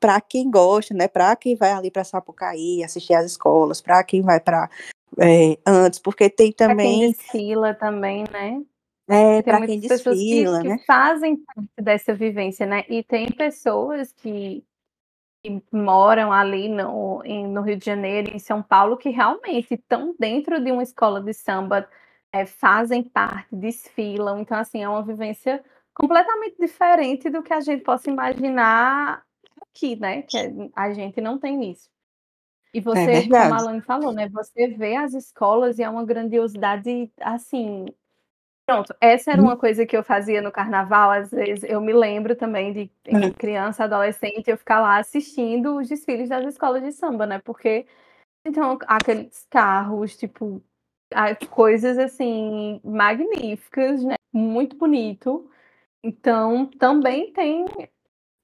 para 0.01 0.21
quem 0.21 0.51
gosta, 0.51 0.93
né? 0.95 1.07
Para 1.09 1.35
quem 1.37 1.55
vai 1.55 1.73
ali 1.73 1.91
para 1.91 2.05
Sapucaí, 2.05 2.83
assistir 2.83 3.15
às 3.15 3.27
escolas, 3.27 3.81
para 3.81 4.03
quem 4.05 4.23
vai 4.23 4.41
para 4.41 4.69
antes, 5.67 5.99
porque 6.01 6.31
tem 6.31 6.53
Pra 6.65 6.77
quem 6.77 6.99
também 6.99 6.99
desfila 6.99 7.75
também, 7.75 8.25
né? 8.31 8.63
é, 9.09 9.43
para 9.43 9.61
quem 9.61 9.81
que, 10.19 10.47
desfila, 10.47 10.63
que 10.63 10.71
né? 10.71 10.79
fazem 10.87 11.37
parte 11.45 11.71
dessa 11.83 12.15
vivência, 12.15 12.67
né? 12.67 12.85
E 12.89 13.05
tem 13.05 13.31
pessoas 13.33 14.13
que, 14.13 14.65
que 15.45 15.63
moram 15.73 16.33
ali 16.33 16.69
no, 16.71 17.23
em- 17.25 17.49
no 17.49 17.63
Rio 17.63 17.79
de 17.79 17.87
Janeiro, 17.87 18.31
em 18.35 18.41
São 18.41 18.63
Paulo, 18.63 18.99
que 18.99 19.11
realmente 19.11 19.75
estão 19.75 20.17
dentro 20.19 20.65
de 20.65 20.73
uma 20.73 20.85
escola 20.85 21.23
de 21.23 21.35
samba, 21.35 21.89
é, 22.33 22.47
fazem 22.47 23.05
parte, 23.05 23.57
desfilam. 23.57 24.41
Então, 24.41 24.59
assim, 24.59 24.83
é 24.85 24.91
uma 24.91 25.05
vivência 25.05 25.65
completamente 25.95 26.57
diferente 26.61 27.31
do 27.31 27.43
que 27.45 27.55
a 27.55 27.61
gente 27.63 27.85
possa 27.85 28.11
imaginar 28.11 29.25
aqui, 29.63 29.97
né? 29.97 30.23
Que 30.25 30.39
a 30.77 30.93
gente 30.95 31.21
não 31.23 31.39
tem 31.41 31.71
isso. 31.73 31.91
E 32.75 32.81
você, 32.81 33.29
como 33.29 33.55
a. 33.55 33.59
Alane 33.59 33.83
falou, 33.83 34.13
né? 34.13 34.29
Você 34.31 34.69
vê 34.69 34.97
as 34.97 35.13
escolas 35.15 35.79
e 35.79 35.83
é 35.83 35.89
uma 35.91 36.05
grandiosidade, 36.05 37.11
assim, 37.21 37.87
Pronto, 38.65 38.95
essa 39.01 39.33
era 39.33 39.43
uma 39.43 39.57
coisa 39.57 39.85
que 39.85 39.97
eu 39.97 40.05
fazia 40.05 40.41
no 40.41 40.53
carnaval, 40.53 41.11
às 41.11 41.31
vezes 41.31 41.65
eu 41.65 41.81
me 41.81 41.93
lembro 41.93 42.37
também 42.37 42.73
de 42.73 42.91
Hum. 43.11 43.33
criança, 43.33 43.85
adolescente, 43.85 44.49
eu 44.49 44.57
ficar 44.57 44.81
lá 44.81 44.99
assistindo 44.99 45.79
os 45.79 45.89
desfiles 45.89 46.29
das 46.29 46.47
escolas 46.47 46.83
de 46.83 46.93
samba, 46.93 47.27
né? 47.27 47.41
Porque 47.41 47.87
então 48.47 48.79
aqueles 48.87 49.47
carros, 49.51 50.17
tipo, 50.17 50.63
coisas 51.51 51.99
assim 51.99 52.81
magníficas, 52.85 54.05
né? 54.05 54.15
Muito 54.33 54.77
bonito. 54.77 55.51
Então 56.03 56.67
também 56.67 57.33
tem 57.33 57.65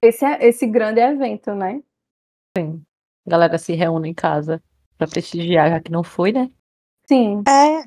esse 0.03 0.25
esse 0.41 0.67
grande 0.67 1.01
evento, 1.01 1.55
né? 1.55 1.83
A 3.29 3.31
galera 3.31 3.59
se 3.59 3.75
reúne 3.75 4.09
em 4.09 4.15
casa 4.15 4.63
pra 4.97 5.07
prestigiar, 5.07 5.69
já 5.69 5.81
que 5.81 5.93
não 5.93 6.03
foi, 6.03 6.33
né? 6.33 6.51
Sim. 7.07 7.43
É, 7.47 7.85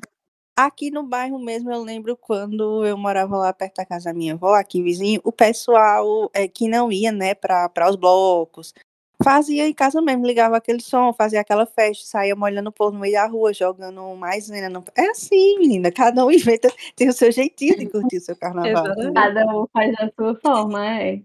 aqui 0.56 0.88
no 0.88 1.02
bairro 1.02 1.36
mesmo, 1.36 1.72
eu 1.72 1.82
lembro 1.82 2.16
quando 2.16 2.86
eu 2.86 2.96
morava 2.96 3.36
lá 3.36 3.52
perto 3.52 3.74
da 3.78 3.84
casa 3.84 4.12
da 4.12 4.14
minha 4.14 4.34
avó, 4.34 4.54
aqui 4.54 4.80
vizinho, 4.80 5.20
o 5.24 5.32
pessoal 5.32 6.30
é, 6.32 6.46
que 6.46 6.68
não 6.68 6.92
ia, 6.92 7.10
né, 7.10 7.34
para 7.34 7.90
os 7.90 7.96
blocos, 7.96 8.72
fazia 9.20 9.66
em 9.66 9.74
casa 9.74 10.00
mesmo, 10.00 10.24
ligava 10.24 10.56
aquele 10.56 10.80
som, 10.80 11.12
fazia 11.12 11.40
aquela 11.40 11.66
festa, 11.66 12.06
saía 12.06 12.36
molhando 12.36 12.70
o 12.70 12.72
povo 12.72 12.92
no 12.92 13.00
meio 13.00 13.14
da 13.14 13.26
rua, 13.26 13.52
jogando 13.52 14.14
maisena. 14.14 14.68
No... 14.68 14.84
É 14.96 15.10
assim, 15.10 15.58
menina, 15.58 15.90
cada 15.90 16.24
um 16.24 16.30
inventa, 16.32 16.72
tem 16.94 17.08
o 17.08 17.12
seu 17.12 17.32
jeitinho 17.32 17.76
de 17.76 17.90
curtir 17.90 18.18
o 18.18 18.20
seu 18.20 18.36
carnaval. 18.36 18.84
Cada 19.12 19.44
um 19.56 19.66
faz 19.72 19.92
da 19.96 20.08
sua 20.16 20.36
forma, 20.36 21.00
é. 21.00 21.20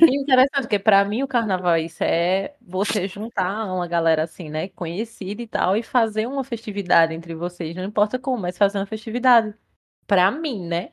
Interessante, 0.00 0.62
porque 0.62 0.78
pra 0.78 1.04
mim 1.04 1.22
o 1.22 1.28
carnaval 1.28 1.76
isso 1.76 2.02
é 2.02 2.54
você 2.60 3.06
juntar 3.08 3.72
uma 3.72 3.86
galera 3.86 4.24
assim, 4.24 4.48
né, 4.50 4.68
conhecida 4.68 5.42
e 5.42 5.46
tal, 5.46 5.76
e 5.76 5.82
fazer 5.82 6.26
uma 6.26 6.44
festividade 6.44 7.14
entre 7.14 7.34
vocês, 7.34 7.74
não 7.76 7.84
importa 7.84 8.18
como, 8.18 8.42
mas 8.42 8.58
fazer 8.58 8.78
uma 8.78 8.86
festividade. 8.86 9.54
Pra 10.06 10.30
mim, 10.30 10.66
né? 10.66 10.90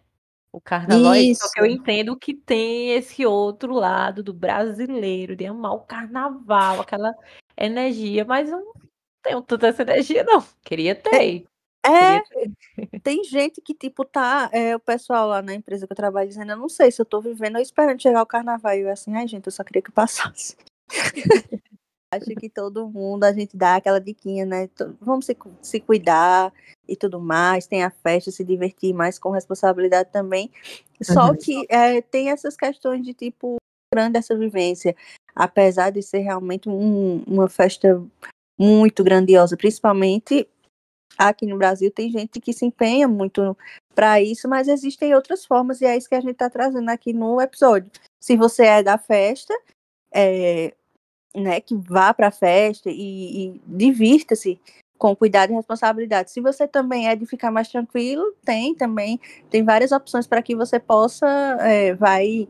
O 0.52 0.60
carnaval 0.62 1.14
é 1.14 1.22
isso. 1.22 1.42
Só 1.44 1.52
que 1.54 1.62
eu 1.62 1.66
entendo 1.66 2.18
que 2.18 2.34
tem 2.34 2.92
esse 2.94 3.26
outro 3.26 3.74
lado 3.74 4.24
do 4.24 4.34
brasileiro, 4.34 5.36
de 5.36 5.46
amar 5.46 5.74
o 5.74 5.82
carnaval, 5.82 6.82
aquela 6.82 7.14
energia, 7.58 8.26
mas 8.26 8.50
eu 8.50 8.60
não 8.60 8.74
tenho 9.22 9.42
tanta 9.42 9.68
essa 9.68 9.82
energia, 9.84 10.24
não. 10.24 10.44
Queria 10.64 10.96
ter. 10.96 11.46
É, 11.86 12.22
tem 13.04 13.24
gente 13.24 13.62
que, 13.62 13.74
tipo, 13.74 14.04
tá, 14.06 14.50
é, 14.52 14.76
o 14.76 14.80
pessoal 14.80 15.28
lá 15.28 15.42
na 15.42 15.54
empresa 15.54 15.86
que 15.88 15.94
eu 15.94 15.98
trabalho 15.98 16.28
dizendo, 16.28 16.52
eu 16.52 16.58
não 16.58 16.70
sei 16.70 16.92
se 16.92 17.02
eu 17.02 17.06
tô 17.06 17.22
vivendo 17.22 17.56
ou 17.56 17.62
esperando 17.62 18.02
chegar 18.02 18.22
o 18.22 18.26
carnaval. 18.28 18.74
E 18.76 18.82
eu 18.82 18.90
assim, 18.90 19.16
ai, 19.16 19.28
gente, 19.28 19.46
eu 19.48 19.52
só 19.52 19.64
queria 19.64 19.82
que 19.82 19.92
passasse. 19.92 20.56
Acho 22.12 22.26
que 22.36 22.50
todo 22.50 22.88
mundo, 22.90 23.24
a 23.24 23.32
gente 23.32 23.56
dá 23.56 23.76
aquela 23.76 24.02
diquinha, 24.02 24.44
né? 24.44 24.68
Vamos 25.00 25.28
se, 25.28 25.38
se 25.62 25.80
cuidar 25.80 26.52
e 26.88 26.96
tudo 26.96 27.20
mais, 27.20 27.68
tem 27.68 27.84
a 27.84 27.92
festa, 27.92 28.32
se 28.32 28.44
divertir 28.44 28.94
mais 28.96 29.20
com 29.20 29.30
responsabilidade 29.30 30.10
também. 30.12 30.50
Só 31.04 31.30
Uhum. 31.30 31.38
que 31.38 31.66
é, 31.70 32.02
tem 32.02 32.32
essas 32.32 32.58
questões 32.58 33.06
de, 33.06 33.14
tipo, 33.14 33.58
grande 33.94 34.18
essa 34.18 34.36
vivência. 34.36 34.96
Apesar 35.36 35.92
de 35.92 36.02
ser 36.02 36.20
realmente 36.20 36.68
um- 36.68 37.24
uma 37.28 37.48
festa 37.48 38.04
muito 38.60 39.04
grandiosa, 39.04 39.56
principalmente 39.56 40.48
aqui 41.18 41.46
no 41.46 41.58
Brasil, 41.58 41.92
tem 41.92 42.10
gente 42.10 42.40
que 42.40 42.54
se 42.54 42.66
empenha 42.66 43.08
muito 43.08 43.58
para 43.94 44.22
isso, 44.22 44.48
mas 44.48 44.68
existem 44.68 45.14
outras 45.14 45.46
formas, 45.46 45.82
e 45.82 45.86
é 45.86 45.98
isso 45.98 46.08
que 46.08 46.16
a 46.16 46.22
gente 46.22 46.32
está 46.32 46.50
trazendo 46.50 46.90
aqui 46.90 47.14
no 47.14 47.42
episódio. 47.42 47.92
Se 48.20 48.36
você 48.38 48.66
é 48.66 48.84
da 48.84 48.98
festa, 48.98 49.54
é, 50.14 50.74
né, 51.36 51.62
que 51.62 51.76
vá 51.76 52.14
para 52.14 52.28
a 52.28 52.32
festa 52.32 52.90
e, 52.90 53.48
e 53.48 53.62
divirta-se 53.68 54.60
com 54.98 55.16
cuidado 55.16 55.52
e 55.52 55.56
responsabilidade. 55.56 56.30
Se 56.30 56.42
você 56.42 56.68
também 56.68 57.08
é 57.08 57.16
de 57.16 57.26
ficar 57.26 57.50
mais 57.52 57.70
tranquilo, 57.70 58.36
tem 58.44 58.76
também, 58.76 59.20
tem 59.50 59.64
várias 59.64 59.94
opções 59.94 60.28
para 60.28 60.42
que 60.42 60.56
você 60.56 60.78
possa, 60.78 61.26
é, 61.62 61.94
vai, 61.96 62.48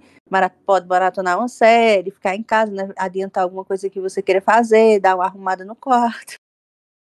pode 0.65 0.87
maratonar 0.87 1.37
uma 1.37 1.47
série, 1.47 2.09
ficar 2.09 2.35
em 2.35 2.41
casa, 2.41 2.71
né, 2.71 2.91
adiantar 2.97 3.43
alguma 3.43 3.63
coisa 3.63 3.89
que 3.89 4.01
você 4.01 4.21
queira 4.21 4.41
fazer, 4.41 4.99
dar 4.99 5.15
uma 5.15 5.25
arrumada 5.25 5.63
no 5.63 5.75
quarto, 5.75 6.35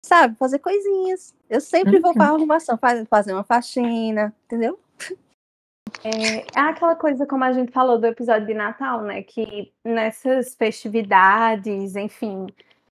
sabe, 0.05 0.37
fazer 0.37 0.59
coisinhas. 0.59 1.35
Eu 1.49 1.61
sempre 1.61 1.99
vou 2.01 2.13
para 2.13 2.27
a 2.27 2.29
arrumação, 2.31 2.77
faz- 2.77 3.07
fazer 3.09 3.33
uma 3.33 3.45
faxina, 3.45 4.35
entendeu? 4.45 4.79
É, 6.05 6.39
é 6.59 6.61
aquela 6.61 6.97
coisa 6.97 7.27
como 7.27 7.45
a 7.45 7.53
gente 7.53 7.71
falou 7.71 7.99
do 7.99 8.07
episódio 8.07 8.47
de 8.47 8.55
Natal, 8.55 9.03
né? 9.03 9.23
Que 9.23 9.73
nessas 9.85 10.55
festividades, 10.55 11.95
enfim, 11.95 12.47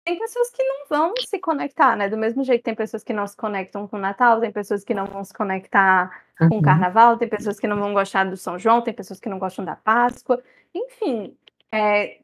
tem 0.04 0.18
pessoas 0.18 0.50
que 0.50 0.62
não 0.62 0.86
vão 0.88 1.14
se 1.18 1.38
conectar, 1.38 1.96
né? 1.96 2.08
Do 2.08 2.16
mesmo 2.16 2.44
jeito, 2.44 2.62
tem 2.62 2.74
pessoas 2.74 3.02
que 3.02 3.12
não 3.12 3.26
se 3.26 3.36
conectam 3.36 3.88
com 3.88 3.96
o 3.96 4.00
Natal, 4.00 4.40
tem 4.40 4.52
pessoas 4.52 4.84
que 4.84 4.94
não 4.94 5.06
vão 5.06 5.24
se 5.24 5.34
conectar 5.34 6.24
com 6.38 6.46
o 6.46 6.54
Uhum. 6.54 6.62
Carnaval, 6.62 7.18
tem 7.18 7.28
pessoas 7.28 7.58
que 7.58 7.66
não 7.66 7.78
vão 7.78 7.92
gostar 7.92 8.24
do 8.24 8.36
São 8.36 8.58
João, 8.58 8.80
tem 8.82 8.94
pessoas 8.94 9.18
que 9.20 9.28
não 9.28 9.38
gostam 9.38 9.64
da 9.64 9.76
Páscoa. 9.76 10.42
Enfim, 10.74 11.36
é, 11.72 12.20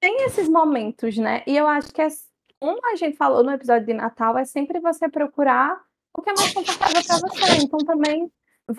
tem 0.00 0.24
esses 0.26 0.48
momentos, 0.48 1.16
né? 1.16 1.42
E 1.46 1.56
eu 1.56 1.66
acho 1.66 1.92
que, 1.92 2.02
é, 2.02 2.08
como 2.60 2.80
a 2.92 2.96
gente 2.96 3.16
falou 3.16 3.42
no 3.42 3.52
episódio 3.52 3.86
de 3.86 3.94
Natal, 3.94 4.36
é 4.38 4.44
sempre 4.44 4.80
você 4.80 5.08
procurar 5.08 5.80
o 6.16 6.22
que 6.22 6.30
é 6.30 6.34
mais 6.34 6.52
confortável 6.52 7.02
para 7.06 7.18
você. 7.18 7.64
Então, 7.64 7.78
também, 7.80 8.30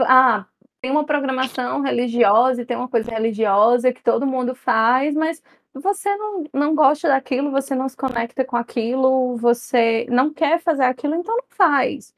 ah, 0.01 0.45
tem 0.81 0.91
uma 0.91 1.05
programação 1.05 1.81
religiosa 1.81 2.65
tem 2.65 2.77
uma 2.77 2.87
coisa 2.87 3.11
religiosa 3.11 3.91
que 3.91 4.03
todo 4.03 4.27
mundo 4.27 4.53
faz, 4.55 5.15
mas 5.15 5.41
você 5.73 6.15
não, 6.15 6.43
não 6.53 6.75
gosta 6.75 7.07
daquilo, 7.07 7.51
você 7.51 7.75
não 7.75 7.87
se 7.89 7.95
conecta 7.95 8.43
com 8.45 8.55
aquilo, 8.55 9.37
você 9.37 10.05
não 10.09 10.33
quer 10.33 10.59
fazer 10.59 10.83
aquilo, 10.83 11.15
então 11.15 11.35
não 11.35 11.45
faz. 11.49 12.13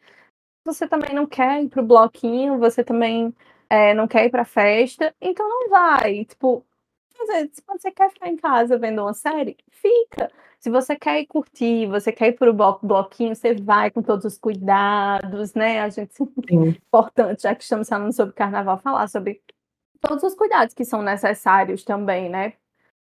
Você 0.66 0.88
também 0.88 1.14
não 1.14 1.26
quer 1.26 1.64
ir 1.64 1.70
pro 1.70 1.84
bloquinho, 1.84 2.58
você 2.60 2.84
também 2.84 3.34
é, 3.70 3.94
não 3.94 4.08
quer 4.08 4.26
ir 4.26 4.30
pra 4.30 4.46
festa, 4.46 5.14
então 5.22 5.48
não 5.48 5.70
vai. 5.70 6.26
Tipo, 6.26 6.66
se 7.52 7.64
você 7.68 7.92
quer 7.92 8.10
ficar 8.12 8.30
em 8.30 8.38
casa 8.38 8.78
vendo 8.78 9.02
uma 9.02 9.14
série, 9.14 9.58
fica. 9.70 10.32
Se 10.60 10.70
você 10.70 10.96
quer 10.96 11.22
ir 11.22 11.28
curtir, 11.28 11.88
você 11.88 12.12
quer 12.12 12.30
ir 12.30 12.34
pro 12.34 12.54
blo 12.54 12.80
bloquinho, 12.84 13.36
você 13.36 13.54
vai 13.54 13.92
com 13.92 14.02
todos 14.02 14.26
os 14.26 14.38
cuidados, 14.38 15.54
né? 15.54 15.82
A 15.82 15.90
gente 15.90 16.12
é 16.52 16.54
importante, 16.54 17.44
já 17.44 17.56
que 17.56 17.64
estamos 17.64 17.88
falando 17.88 18.14
sobre 18.14 18.34
carnaval, 18.34 18.80
falar 18.80 19.08
sobre 19.08 19.42
todos 20.02 20.24
os 20.24 20.34
cuidados 20.36 20.74
que 20.74 20.86
são 20.86 21.02
necessários 21.02 21.84
também, 21.84 22.30
né? 22.30 22.54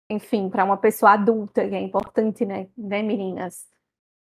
enfim, 0.10 0.50
para 0.50 0.64
uma 0.64 0.78
pessoa 0.78 1.14
adulta, 1.14 1.68
que 1.68 1.76
é 1.76 1.82
importante, 1.82 2.46
né, 2.46 2.68
né, 2.78 3.02
meninas? 3.02 3.68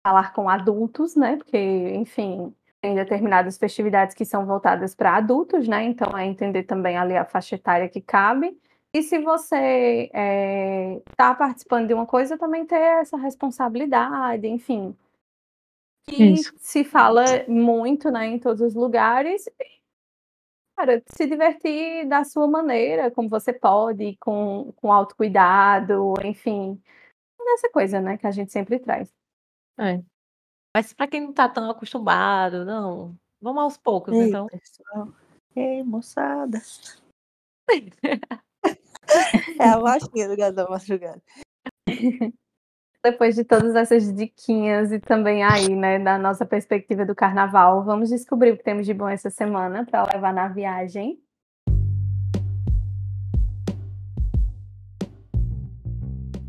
Falar 0.03 0.33
com 0.33 0.49
adultos, 0.49 1.15
né? 1.15 1.37
Porque, 1.37 1.57
enfim, 1.95 2.53
tem 2.81 2.95
determinadas 2.95 3.57
festividades 3.57 4.15
que 4.15 4.25
são 4.25 4.45
voltadas 4.45 4.95
para 4.95 5.15
adultos, 5.17 5.67
né? 5.67 5.83
Então 5.83 6.17
é 6.17 6.25
entender 6.25 6.63
também 6.63 6.97
ali 6.97 7.15
a 7.17 7.25
faixa 7.25 7.55
etária 7.55 7.89
que 7.89 8.01
cabe. 8.01 8.57
E 8.93 9.03
se 9.03 9.19
você 9.19 10.09
está 11.11 11.35
participando 11.35 11.87
de 11.87 11.93
uma 11.93 12.07
coisa, 12.07 12.37
também 12.37 12.65
ter 12.65 12.79
essa 13.01 13.17
responsabilidade, 13.17 14.47
enfim. 14.47 14.95
Que 16.07 16.23
Isso. 16.23 16.53
se 16.57 16.83
fala 16.83 17.23
muito, 17.47 18.09
né, 18.09 18.25
em 18.25 18.39
todos 18.39 18.61
os 18.61 18.73
lugares, 18.73 19.47
cara, 20.75 21.03
se 21.05 21.27
divertir 21.27 22.07
da 22.07 22.23
sua 22.23 22.47
maneira, 22.47 23.11
como 23.11 23.29
você 23.29 23.53
pode, 23.53 24.17
com, 24.17 24.71
com 24.77 24.91
autocuidado, 24.91 26.13
enfim. 26.23 26.81
Essa 27.53 27.69
coisa, 27.69 27.99
né, 27.99 28.17
que 28.17 28.25
a 28.27 28.31
gente 28.31 28.51
sempre 28.51 28.79
traz. 28.79 29.11
É. 29.77 30.01
Mas 30.75 30.93
para 30.93 31.07
quem 31.07 31.21
não 31.21 31.33
tá 31.33 31.49
tão 31.49 31.69
acostumado, 31.69 32.63
não. 32.63 33.15
Vamos 33.41 33.63
aos 33.63 33.77
poucos, 33.77 34.13
Ei, 34.13 34.29
então. 34.29 34.47
pessoal. 34.47 35.09
Ei, 35.55 35.83
moçada. 35.83 36.59
é 39.59 39.69
a 39.69 39.79
baixinha 39.79 40.27
do 40.27 40.37
Gado 40.37 40.55
da 40.55 40.69
Madrugada. 40.69 41.21
Depois 43.03 43.35
de 43.35 43.45
todas 43.45 43.75
essas 43.75 44.13
diquinhas 44.13 44.91
e 44.91 44.99
também 44.99 45.41
aí, 45.41 45.73
né, 45.73 45.99
da 45.99 46.17
nossa 46.17 46.45
perspectiva 46.45 47.05
do 47.05 47.15
carnaval, 47.15 47.81
vamos 47.83 48.09
descobrir 48.09 48.51
o 48.51 48.57
que 48.57 48.63
temos 48.63 48.85
de 48.85 48.93
bom 48.93 49.07
essa 49.07 49.29
semana 49.29 49.85
para 49.85 50.05
levar 50.13 50.33
na 50.33 50.49
viagem. 50.49 51.17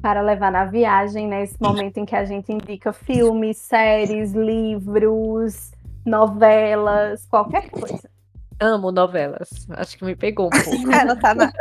Para 0.03 0.23
levar 0.23 0.51
na 0.51 0.65
viagem, 0.65 1.29
né, 1.29 1.45
esse 1.45 1.57
momento 1.61 1.99
em 1.99 2.05
que 2.05 2.17
a 2.17 2.25
gente 2.25 2.53
indica 2.53 2.93
filmes, 2.93 3.59
séries, 3.59 4.33
livros, 4.33 5.71
novelas, 6.05 7.27
qualquer 7.27 7.71
coisa. 7.71 8.11
Amo 8.59 8.91
novelas. 8.91 9.49
Acho 9.71 9.97
que 9.97 10.05
me 10.05 10.17
pegou 10.17 10.49
um 10.49 10.51
pouco. 10.51 10.91
Ela 10.93 11.17
tá 11.17 11.35
na, 11.35 11.53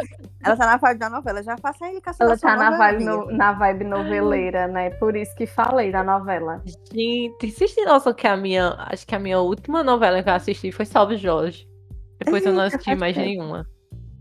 ela 0.44 0.56
tá 0.58 0.66
na 0.66 0.78
vibe 0.78 0.98
da 1.00 1.10
novela. 1.10 1.44
Já 1.44 1.58
faça 1.58 1.86
a 1.86 1.90
indicação 1.90 2.26
Ela 2.28 2.38
tá 2.38 2.56
na 2.56 2.78
vibe, 2.78 3.04
no- 3.04 3.32
na 3.32 3.52
vibe 3.54 3.84
noveleira, 3.86 4.68
né? 4.68 4.90
Por 4.92 5.16
isso 5.16 5.36
que 5.36 5.46
falei 5.46 5.92
da 5.92 6.04
novela. 6.04 6.62
Gente, 6.94 7.52
vocês 7.52 7.74
têm 7.74 7.86
noção 7.86 8.14
que 8.14 8.28
a 8.28 8.38
minha. 8.38 8.76
Acho 8.90 9.06
que 9.06 9.16
a 9.16 9.20
minha 9.20 9.40
última 9.40 9.84
novela 9.84 10.22
que 10.24 10.30
eu 10.30 10.34
assisti 10.34 10.72
foi 10.72 10.86
Salve 10.86 11.18
Jorge. 11.18 11.68
Depois 12.18 12.46
eu 12.46 12.54
não 12.54 12.64
assisti 12.64 12.86
faz 12.86 13.00
mais 13.00 13.16
tempo. 13.16 13.28
nenhuma. 13.28 13.66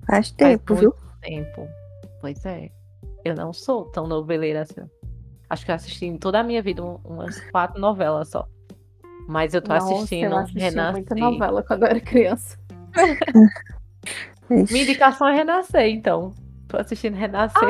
Faz 0.07 0.31
tempo, 0.31 0.75
muito 0.75 0.81
viu? 0.81 0.95
Tempo. 1.21 1.69
Pois 2.21 2.45
é. 2.47 2.69
Eu 3.25 3.35
não 3.35 3.53
sou 3.53 3.85
tão 3.87 4.07
noveleira 4.07 4.63
assim. 4.63 4.81
Acho 5.51 5.65
que 5.65 5.71
eu 5.71 5.75
assisti 5.75 6.07
em 6.07 6.17
toda 6.17 6.41
a 6.41 6.43
minha 6.43 6.63
vida 6.63 6.83
um- 6.85 6.99
umas 7.05 7.41
quatro 7.51 7.81
novelas 7.81 8.29
só. 8.29 8.47
Mas 9.27 9.53
eu 9.55 9.61
tô 9.61 9.73
Nossa, 9.73 9.93
assistindo 9.95 10.33
eu 10.33 10.39
assisti 10.39 10.59
Renascer. 10.61 10.93
muita 10.93 11.15
novela 11.15 11.63
quando 11.63 11.83
eu 11.83 11.89
era 11.89 12.01
criança. 12.01 12.57
Ixi. 14.51 14.73
Minha 14.73 14.85
indicação 14.85 15.29
é 15.29 15.35
Renascer, 15.35 15.87
então. 15.87 16.33
Tô 16.67 16.77
assistindo 16.79 17.15
Renascer. 17.15 17.69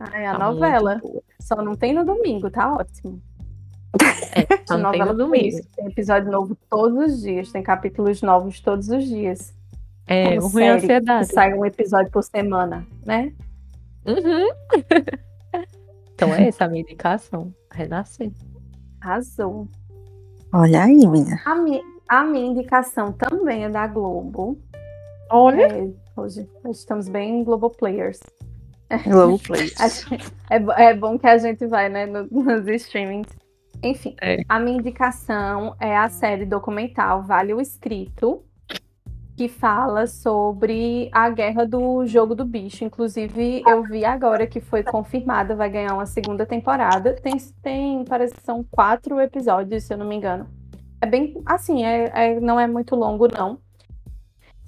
Ai, 0.00 0.26
a 0.26 0.32
tá 0.32 0.38
novela. 0.38 1.00
Só 1.40 1.56
não 1.56 1.74
tem 1.74 1.92
no 1.92 2.04
domingo, 2.04 2.50
tá 2.50 2.72
ótimo. 2.74 3.20
É, 4.34 4.64
só 4.66 4.74
A 4.74 4.78
não 4.78 4.90
tem 4.90 5.00
novela 5.00 5.12
no 5.12 5.18
domingo. 5.24 5.46
isso, 5.46 5.68
Tem 5.74 5.86
episódio 5.86 6.30
novo 6.30 6.56
todos 6.68 7.12
os 7.14 7.20
dias, 7.22 7.50
tem 7.50 7.62
capítulos 7.62 8.22
novos 8.22 8.60
todos 8.60 8.88
os 8.88 9.04
dias. 9.04 9.54
É, 10.06 10.36
Como 10.36 10.46
o 10.46 10.48
ruim 10.48 10.64
é 10.64 10.70
a 10.70 10.74
ansiedade. 10.76 11.32
sai 11.32 11.52
um 11.54 11.64
episódio 11.66 12.10
por 12.10 12.22
semana, 12.22 12.86
né? 13.04 13.32
Uhum. 14.06 14.48
então 16.14 16.34
é 16.34 16.48
essa 16.48 16.64
a 16.64 16.68
minha 16.68 16.82
indicação. 16.82 17.52
Renascer. 17.70 18.30
Arrasou. 19.00 19.68
Olha 20.52 20.84
aí, 20.84 21.06
menina. 21.06 21.40
A 21.44 21.54
minha, 21.56 21.82
a 22.08 22.24
minha 22.24 22.46
indicação 22.46 23.12
também 23.12 23.64
é 23.64 23.68
da 23.68 23.86
Globo. 23.86 24.58
Olha. 25.30 25.62
É, 25.66 25.90
hoje, 26.20 26.48
hoje 26.64 26.78
estamos 26.78 27.08
bem 27.08 27.44
Globo 27.44 27.70
Players. 27.70 28.20
Globo 29.06 29.38
Play. 29.38 29.70
Acho 29.78 30.08
que 30.08 30.16
É, 30.50 30.88
é 30.90 30.94
bom 30.94 31.18
que 31.18 31.26
a 31.26 31.36
gente 31.38 31.66
vai, 31.66 31.88
né, 31.88 32.06
no- 32.06 32.26
nos 32.30 32.66
streamings. 32.68 33.28
Enfim, 33.82 34.16
É. 34.20 34.38
a 34.48 34.58
minha 34.58 34.78
indicação 34.78 35.76
é 35.78 35.96
a 35.96 36.08
série 36.08 36.44
documental 36.44 37.22
Vale 37.22 37.54
o 37.54 37.60
Escrito, 37.60 38.42
que 39.36 39.46
fala 39.46 40.06
sobre 40.08 41.08
a 41.12 41.30
guerra 41.30 41.64
do 41.64 42.04
jogo 42.06 42.34
do 42.34 42.44
bicho. 42.44 42.82
Inclusive, 42.82 43.62
eu 43.68 43.84
vi 43.84 44.04
agora 44.04 44.46
que 44.48 44.60
foi 44.60 44.82
confirmada, 44.82 45.54
vai 45.54 45.70
ganhar 45.70 45.94
uma 45.94 46.06
segunda 46.06 46.44
temporada. 46.44 47.14
Tem, 47.22 47.36
tem 47.62 48.04
parece 48.04 48.34
que 48.34 48.42
são 48.42 48.64
quatro 48.68 49.20
episódios, 49.20 49.84
se 49.84 49.94
eu 49.94 49.98
não 49.98 50.06
me 50.08 50.16
engano. 50.16 50.48
É 51.00 51.06
bem, 51.06 51.40
assim, 51.46 51.84
é, 51.84 52.10
é- 52.12 52.40
não 52.40 52.58
é 52.58 52.66
muito 52.66 52.96
longo, 52.96 53.28
não. 53.28 53.60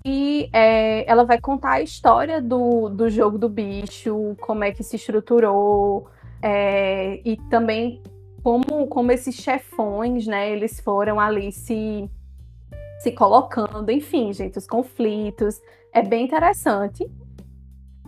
E 0.05 0.49
é, 0.53 1.11
ela 1.11 1.25
vai 1.25 1.39
contar 1.39 1.73
a 1.73 1.83
história 1.83 2.41
do, 2.41 2.89
do 2.89 3.11
jogo 3.11 3.37
do 3.37 3.49
bicho, 3.49 4.35
como 4.41 4.65
é 4.65 4.73
que 4.73 4.83
se 4.83 4.97
estruturou, 4.97 6.09
é, 6.43 7.21
e 7.25 7.37
também 7.51 8.01
como, 8.43 8.87
como 8.89 9.13
esses 9.13 9.35
chefões, 9.35 10.27
né, 10.27 10.51
eles 10.51 10.81
foram 10.81 11.21
ali 11.21 11.53
se, 11.53 12.09
se 13.01 13.13
colocando, 13.13 13.91
enfim, 13.91 14.33
gente, 14.33 14.57
os 14.57 14.67
conflitos. 14.67 15.61
É 15.93 16.03
bem 16.03 16.25
interessante. 16.25 17.07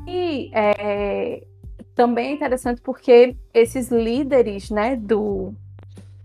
E 0.06 0.50
é, 0.54 1.44
também 1.94 2.30
é 2.30 2.32
interessante 2.32 2.80
porque 2.80 3.36
esses 3.52 3.90
líderes, 3.90 4.70
né, 4.70 4.96
do, 4.96 5.52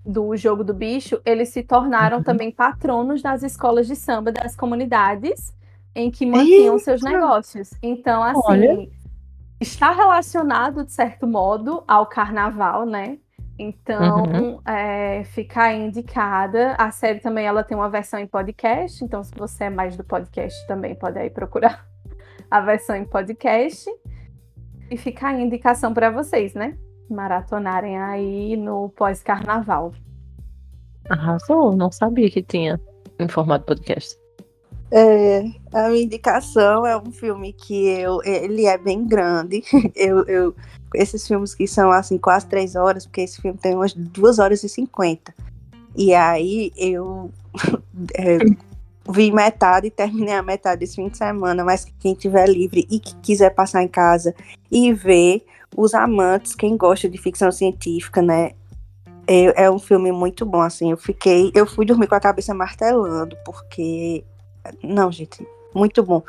do 0.06 0.34
jogo 0.38 0.63
do 0.63 0.73
bicho, 0.73 1.19
eles 1.25 1.49
se 1.49 1.62
tornaram 1.62 2.19
Uhum. 2.19 2.23
também 2.23 2.51
patronos 2.51 3.21
das 3.21 3.43
escolas 3.43 3.86
de 3.86 3.97
samba 3.97 4.32
das 4.32 4.56
comunidades 4.56 5.56
em 5.97 6.12
que 6.12 6.25
mantinham 6.25 6.77
seus 6.79 7.01
Eita! 7.03 7.17
negócios. 7.17 7.71
Então, 7.81 8.23
assim, 8.23 8.39
Olha. 8.45 8.89
está 9.60 9.91
relacionado, 9.91 10.86
de 10.86 10.91
certo 10.91 11.25
modo, 11.25 11.83
ao 11.88 12.05
carnaval, 12.05 12.86
né? 12.86 13.17
Então, 13.60 14.23
Uhum. 14.23 14.60
é, 14.67 15.23
fica 15.25 15.73
indicada. 15.73 16.75
A 16.77 16.91
série 16.91 17.19
também 17.19 17.45
ela 17.47 17.63
tem 17.63 17.75
uma 17.75 17.89
versão 17.89 18.19
em 18.19 18.27
podcast, 18.27 19.03
então 19.03 19.23
se 19.23 19.33
você 19.36 19.63
é 19.65 19.69
mais 19.71 19.97
do 19.97 20.03
podcast 20.03 20.55
também 20.67 20.93
pode 20.93 21.17
aí 21.17 21.29
procurar 21.31 21.83
a 22.51 22.62
versão 22.62 22.95
em 22.95 23.03
podcast. 23.05 23.89
E 24.91 24.95
fica 24.95 25.27
a 25.29 25.33
indicação 25.33 25.93
para 25.93 26.10
vocês, 26.12 26.53
né? 26.53 26.77
Maratonarem 27.10 27.97
aí 27.99 28.55
no 28.55 28.89
pós-carnaval. 28.89 29.91
Arrasou, 31.10 31.75
não 31.75 31.91
sabia 31.91 32.29
que 32.29 32.43
tinha 32.43 32.79
em 33.19 33.27
formato 33.27 33.65
podcast. 33.65 34.15
É, 34.89 35.39
a 35.73 35.89
minha 35.89 36.04
indicação 36.04 36.86
é 36.86 36.97
um 36.97 37.12
filme 37.12 37.52
que 37.52 37.88
eu, 37.88 38.21
ele 38.23 38.65
é 38.65 38.78
bem 38.78 39.06
grande. 39.06 39.63
Eu, 39.95 40.23
eu, 40.26 40.56
esses 40.93 41.28
filmes 41.28 41.54
que 41.54 41.67
são 41.67 41.91
assim 41.91 42.17
quase 42.17 42.45
três 42.45 42.76
horas, 42.76 43.06
porque 43.06 43.21
esse 43.21 43.41
filme 43.41 43.58
tem 43.58 43.76
umas 43.76 43.93
duas 43.93 44.39
horas 44.39 44.63
e 44.63 44.69
cinquenta. 44.69 45.34
E 45.95 46.13
aí 46.13 46.71
eu 46.78 47.32
é, 48.15 48.38
vi 49.10 49.32
metade 49.32 49.88
e 49.88 49.91
terminei 49.91 50.36
a 50.36 50.43
metade 50.43 50.80
desse 50.80 50.95
fim 50.95 51.10
de 51.10 51.17
semana, 51.17 51.63
mas 51.63 51.86
quem 52.00 52.13
tiver 52.13 52.47
livre 52.47 52.88
e 52.89 53.00
que 53.00 53.15
quiser 53.15 53.50
passar 53.50 53.84
em 53.84 53.88
casa 53.88 54.34
e 54.71 54.93
ver 54.93 55.43
os 55.76 55.93
amantes, 55.93 56.56
quem 56.56 56.78
gosta 56.78 57.10
de 57.10 57.17
ficção 57.17 57.52
científica, 57.52 58.21
né? 58.21 58.52
É, 59.28 59.65
é 59.65 59.71
um 59.71 59.80
filme 59.80 60.12
muito 60.12 60.45
bom, 60.45 60.62
assim. 60.62 60.91
Eu 60.91 60.97
fiquei, 60.97 61.52
eu 61.54 61.65
fui 61.65 61.86
dormir 61.86 62.08
com 62.08 62.15
a 62.15 62.19
cabeça 62.19 62.54
martelando, 62.54 63.36
porque 63.43 64.23
não, 64.84 65.12
gente, 65.12 65.45
muito 65.73 66.03
bom. 66.03 66.23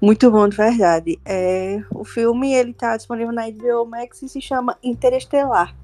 Muito 0.00 0.30
bom, 0.30 0.48
de 0.48 0.56
verdade. 0.56 1.18
É, 1.24 1.82
o 1.90 2.04
filme 2.04 2.52
ele 2.52 2.72
está 2.72 2.96
disponível 2.96 3.32
na 3.32 3.48
HBO 3.50 3.86
Max 3.86 4.22
e 4.22 4.28
se 4.28 4.40
chama 4.40 4.76
Interestelar. 4.82 5.74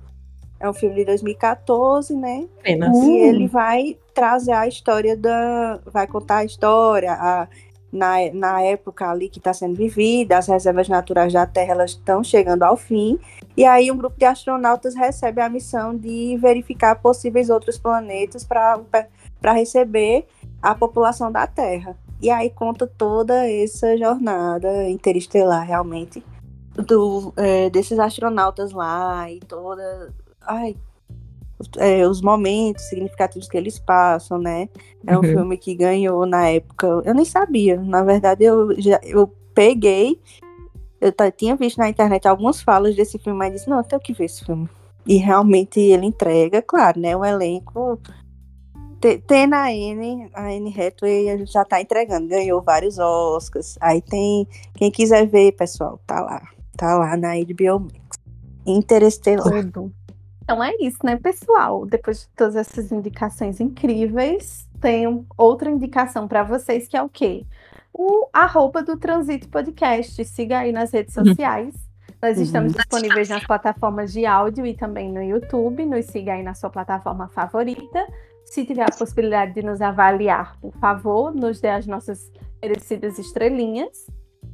É 0.58 0.68
um 0.68 0.74
filme 0.74 0.94
de 0.96 1.06
2014, 1.06 2.14
né? 2.14 2.46
Apenas. 2.58 2.94
E 2.98 3.16
ele 3.16 3.48
vai 3.48 3.96
trazer 4.14 4.52
a 4.52 4.68
história 4.68 5.16
da. 5.16 5.80
Vai 5.86 6.06
contar 6.06 6.38
a 6.38 6.44
história, 6.44 7.12
a, 7.12 7.48
na, 7.92 8.30
na 8.32 8.62
época 8.62 9.10
ali 9.10 9.28
que 9.28 9.38
está 9.38 9.52
sendo 9.52 9.74
vivida, 9.74 10.38
as 10.38 10.46
reservas 10.46 10.88
naturais 10.88 11.32
da 11.32 11.46
Terra 11.46 11.72
elas 11.72 11.92
estão 11.92 12.22
chegando 12.22 12.62
ao 12.62 12.76
fim. 12.76 13.18
E 13.56 13.64
aí 13.64 13.90
um 13.90 13.96
grupo 13.96 14.18
de 14.18 14.24
astronautas 14.24 14.94
recebe 14.94 15.40
a 15.40 15.48
missão 15.48 15.96
de 15.96 16.36
verificar 16.40 16.96
possíveis 16.96 17.50
outros 17.50 17.78
planetas 17.78 18.44
para 18.44 19.52
receber 19.52 20.26
a 20.62 20.74
população 20.74 21.30
da 21.30 21.46
Terra. 21.46 21.96
E 22.20 22.30
aí 22.30 22.50
conta 22.50 22.86
toda 22.86 23.50
essa 23.50 23.96
jornada 23.96 24.88
interestelar, 24.88 25.66
realmente, 25.66 26.22
do, 26.74 27.32
é, 27.36 27.70
desses 27.70 27.98
astronautas 27.98 28.72
lá 28.72 29.30
e 29.30 29.40
toda. 29.40 30.12
Ai, 30.42 30.76
é, 31.78 32.06
os 32.06 32.20
momentos 32.20 32.84
significativos 32.84 33.48
que 33.48 33.56
eles 33.56 33.78
passam, 33.78 34.38
né? 34.38 34.68
É 35.06 35.16
um 35.16 35.22
uhum. 35.22 35.28
filme 35.28 35.56
que 35.56 35.74
ganhou 35.74 36.26
na 36.26 36.48
época. 36.48 36.86
Eu 37.04 37.14
nem 37.14 37.24
sabia. 37.24 37.80
Na 37.80 38.02
verdade, 38.02 38.44
eu 38.44 38.78
já 38.80 39.00
eu 39.02 39.32
peguei. 39.54 40.20
Eu 41.00 41.12
tinha 41.34 41.56
visto 41.56 41.78
na 41.78 41.88
internet 41.88 42.28
algumas 42.28 42.60
falas 42.60 42.94
desse 42.94 43.18
filme, 43.18 43.38
mas 43.38 43.52
disse, 43.52 43.70
não, 43.70 43.78
eu 43.78 43.84
tenho 43.84 44.02
que 44.02 44.12
ver 44.12 44.24
esse 44.24 44.44
filme. 44.44 44.68
E 45.06 45.16
realmente 45.16 45.80
ele 45.80 46.04
entrega, 46.04 46.60
claro, 46.60 47.00
né? 47.00 47.16
O 47.16 47.24
elenco 47.24 47.98
tem 49.00 49.46
na 49.46 49.72
N, 49.72 50.30
a 50.34 50.52
N 50.52 50.68
Hathaway 50.68 51.46
já 51.46 51.64
tá 51.64 51.80
entregando, 51.80 52.28
ganhou 52.28 52.60
vários 52.60 52.98
Oscars. 52.98 53.78
Aí 53.80 54.02
tem, 54.02 54.46
quem 54.74 54.90
quiser 54.90 55.26
ver, 55.26 55.52
pessoal, 55.52 55.98
tá 56.06 56.20
lá. 56.20 56.42
Tá 56.76 56.98
lá 56.98 57.16
na 57.16 57.34
HBO 57.34 57.80
Max. 57.80 57.94
Interestelar. 58.66 59.64
Tudo. 59.64 59.92
Então 60.42 60.62
é 60.62 60.72
isso, 60.80 60.98
né, 61.04 61.16
pessoal? 61.16 61.86
Depois 61.86 62.22
de 62.22 62.28
todas 62.36 62.56
essas 62.56 62.90
indicações 62.90 63.60
incríveis, 63.60 64.68
tenho 64.80 65.24
outra 65.36 65.70
indicação 65.70 66.26
para 66.26 66.42
vocês, 66.42 66.88
que 66.88 66.96
é 66.96 67.02
o 67.02 67.08
quê? 67.08 67.46
O 67.92 68.28
arroba 68.32 68.82
do 68.82 68.96
Transito 68.96 69.48
Podcast. 69.48 70.24
Siga 70.24 70.58
aí 70.58 70.72
nas 70.72 70.90
redes 70.90 71.16
uhum. 71.16 71.26
sociais. 71.26 71.74
Nós 72.20 72.36
uhum. 72.36 72.42
estamos 72.42 72.72
disponíveis 72.72 73.28
nas 73.28 73.46
plataformas 73.46 74.12
de 74.12 74.26
áudio 74.26 74.66
e 74.66 74.74
também 74.74 75.12
no 75.12 75.22
YouTube. 75.22 75.86
Nos 75.86 76.06
siga 76.06 76.34
aí 76.34 76.42
na 76.42 76.54
sua 76.54 76.70
plataforma 76.70 77.28
favorita. 77.28 78.06
Se 78.44 78.64
tiver 78.64 78.82
a 78.82 78.96
possibilidade 78.96 79.54
de 79.54 79.62
nos 79.62 79.80
avaliar, 79.80 80.58
por 80.60 80.72
favor, 80.78 81.34
nos 81.34 81.60
dê 81.60 81.68
as 81.68 81.86
nossas 81.86 82.30
merecidas 82.60 83.18
estrelinhas. 83.18 84.06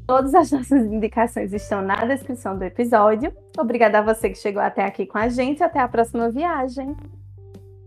Todas 0.07 0.35
as 0.35 0.51
nossas 0.53 0.85
indicações 0.87 1.53
estão 1.53 1.83
na 1.83 2.05
descrição 2.05 2.57
do 2.59 2.65
episódio. 2.65 3.35
Obrigada 3.59 3.99
a 3.99 4.03
você 4.03 4.29
que 4.31 4.39
chegou 4.39 4.63
até 4.63 4.85
aqui 4.85 5.07
com 5.07 5.19
a 5.19 5.29
gente. 5.29 5.63
Até 5.63 5.81
a 5.81 5.89
próxima 5.89 6.31
viagem. 6.31 6.97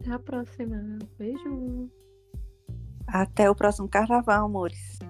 Até 0.02 0.12
a 0.12 0.20
próxima. 0.20 1.00
Beijo. 1.18 1.90
Até 3.08 3.50
o 3.50 3.56
próximo 3.56 3.88
carnaval, 3.88 4.46
amores. 4.46 5.09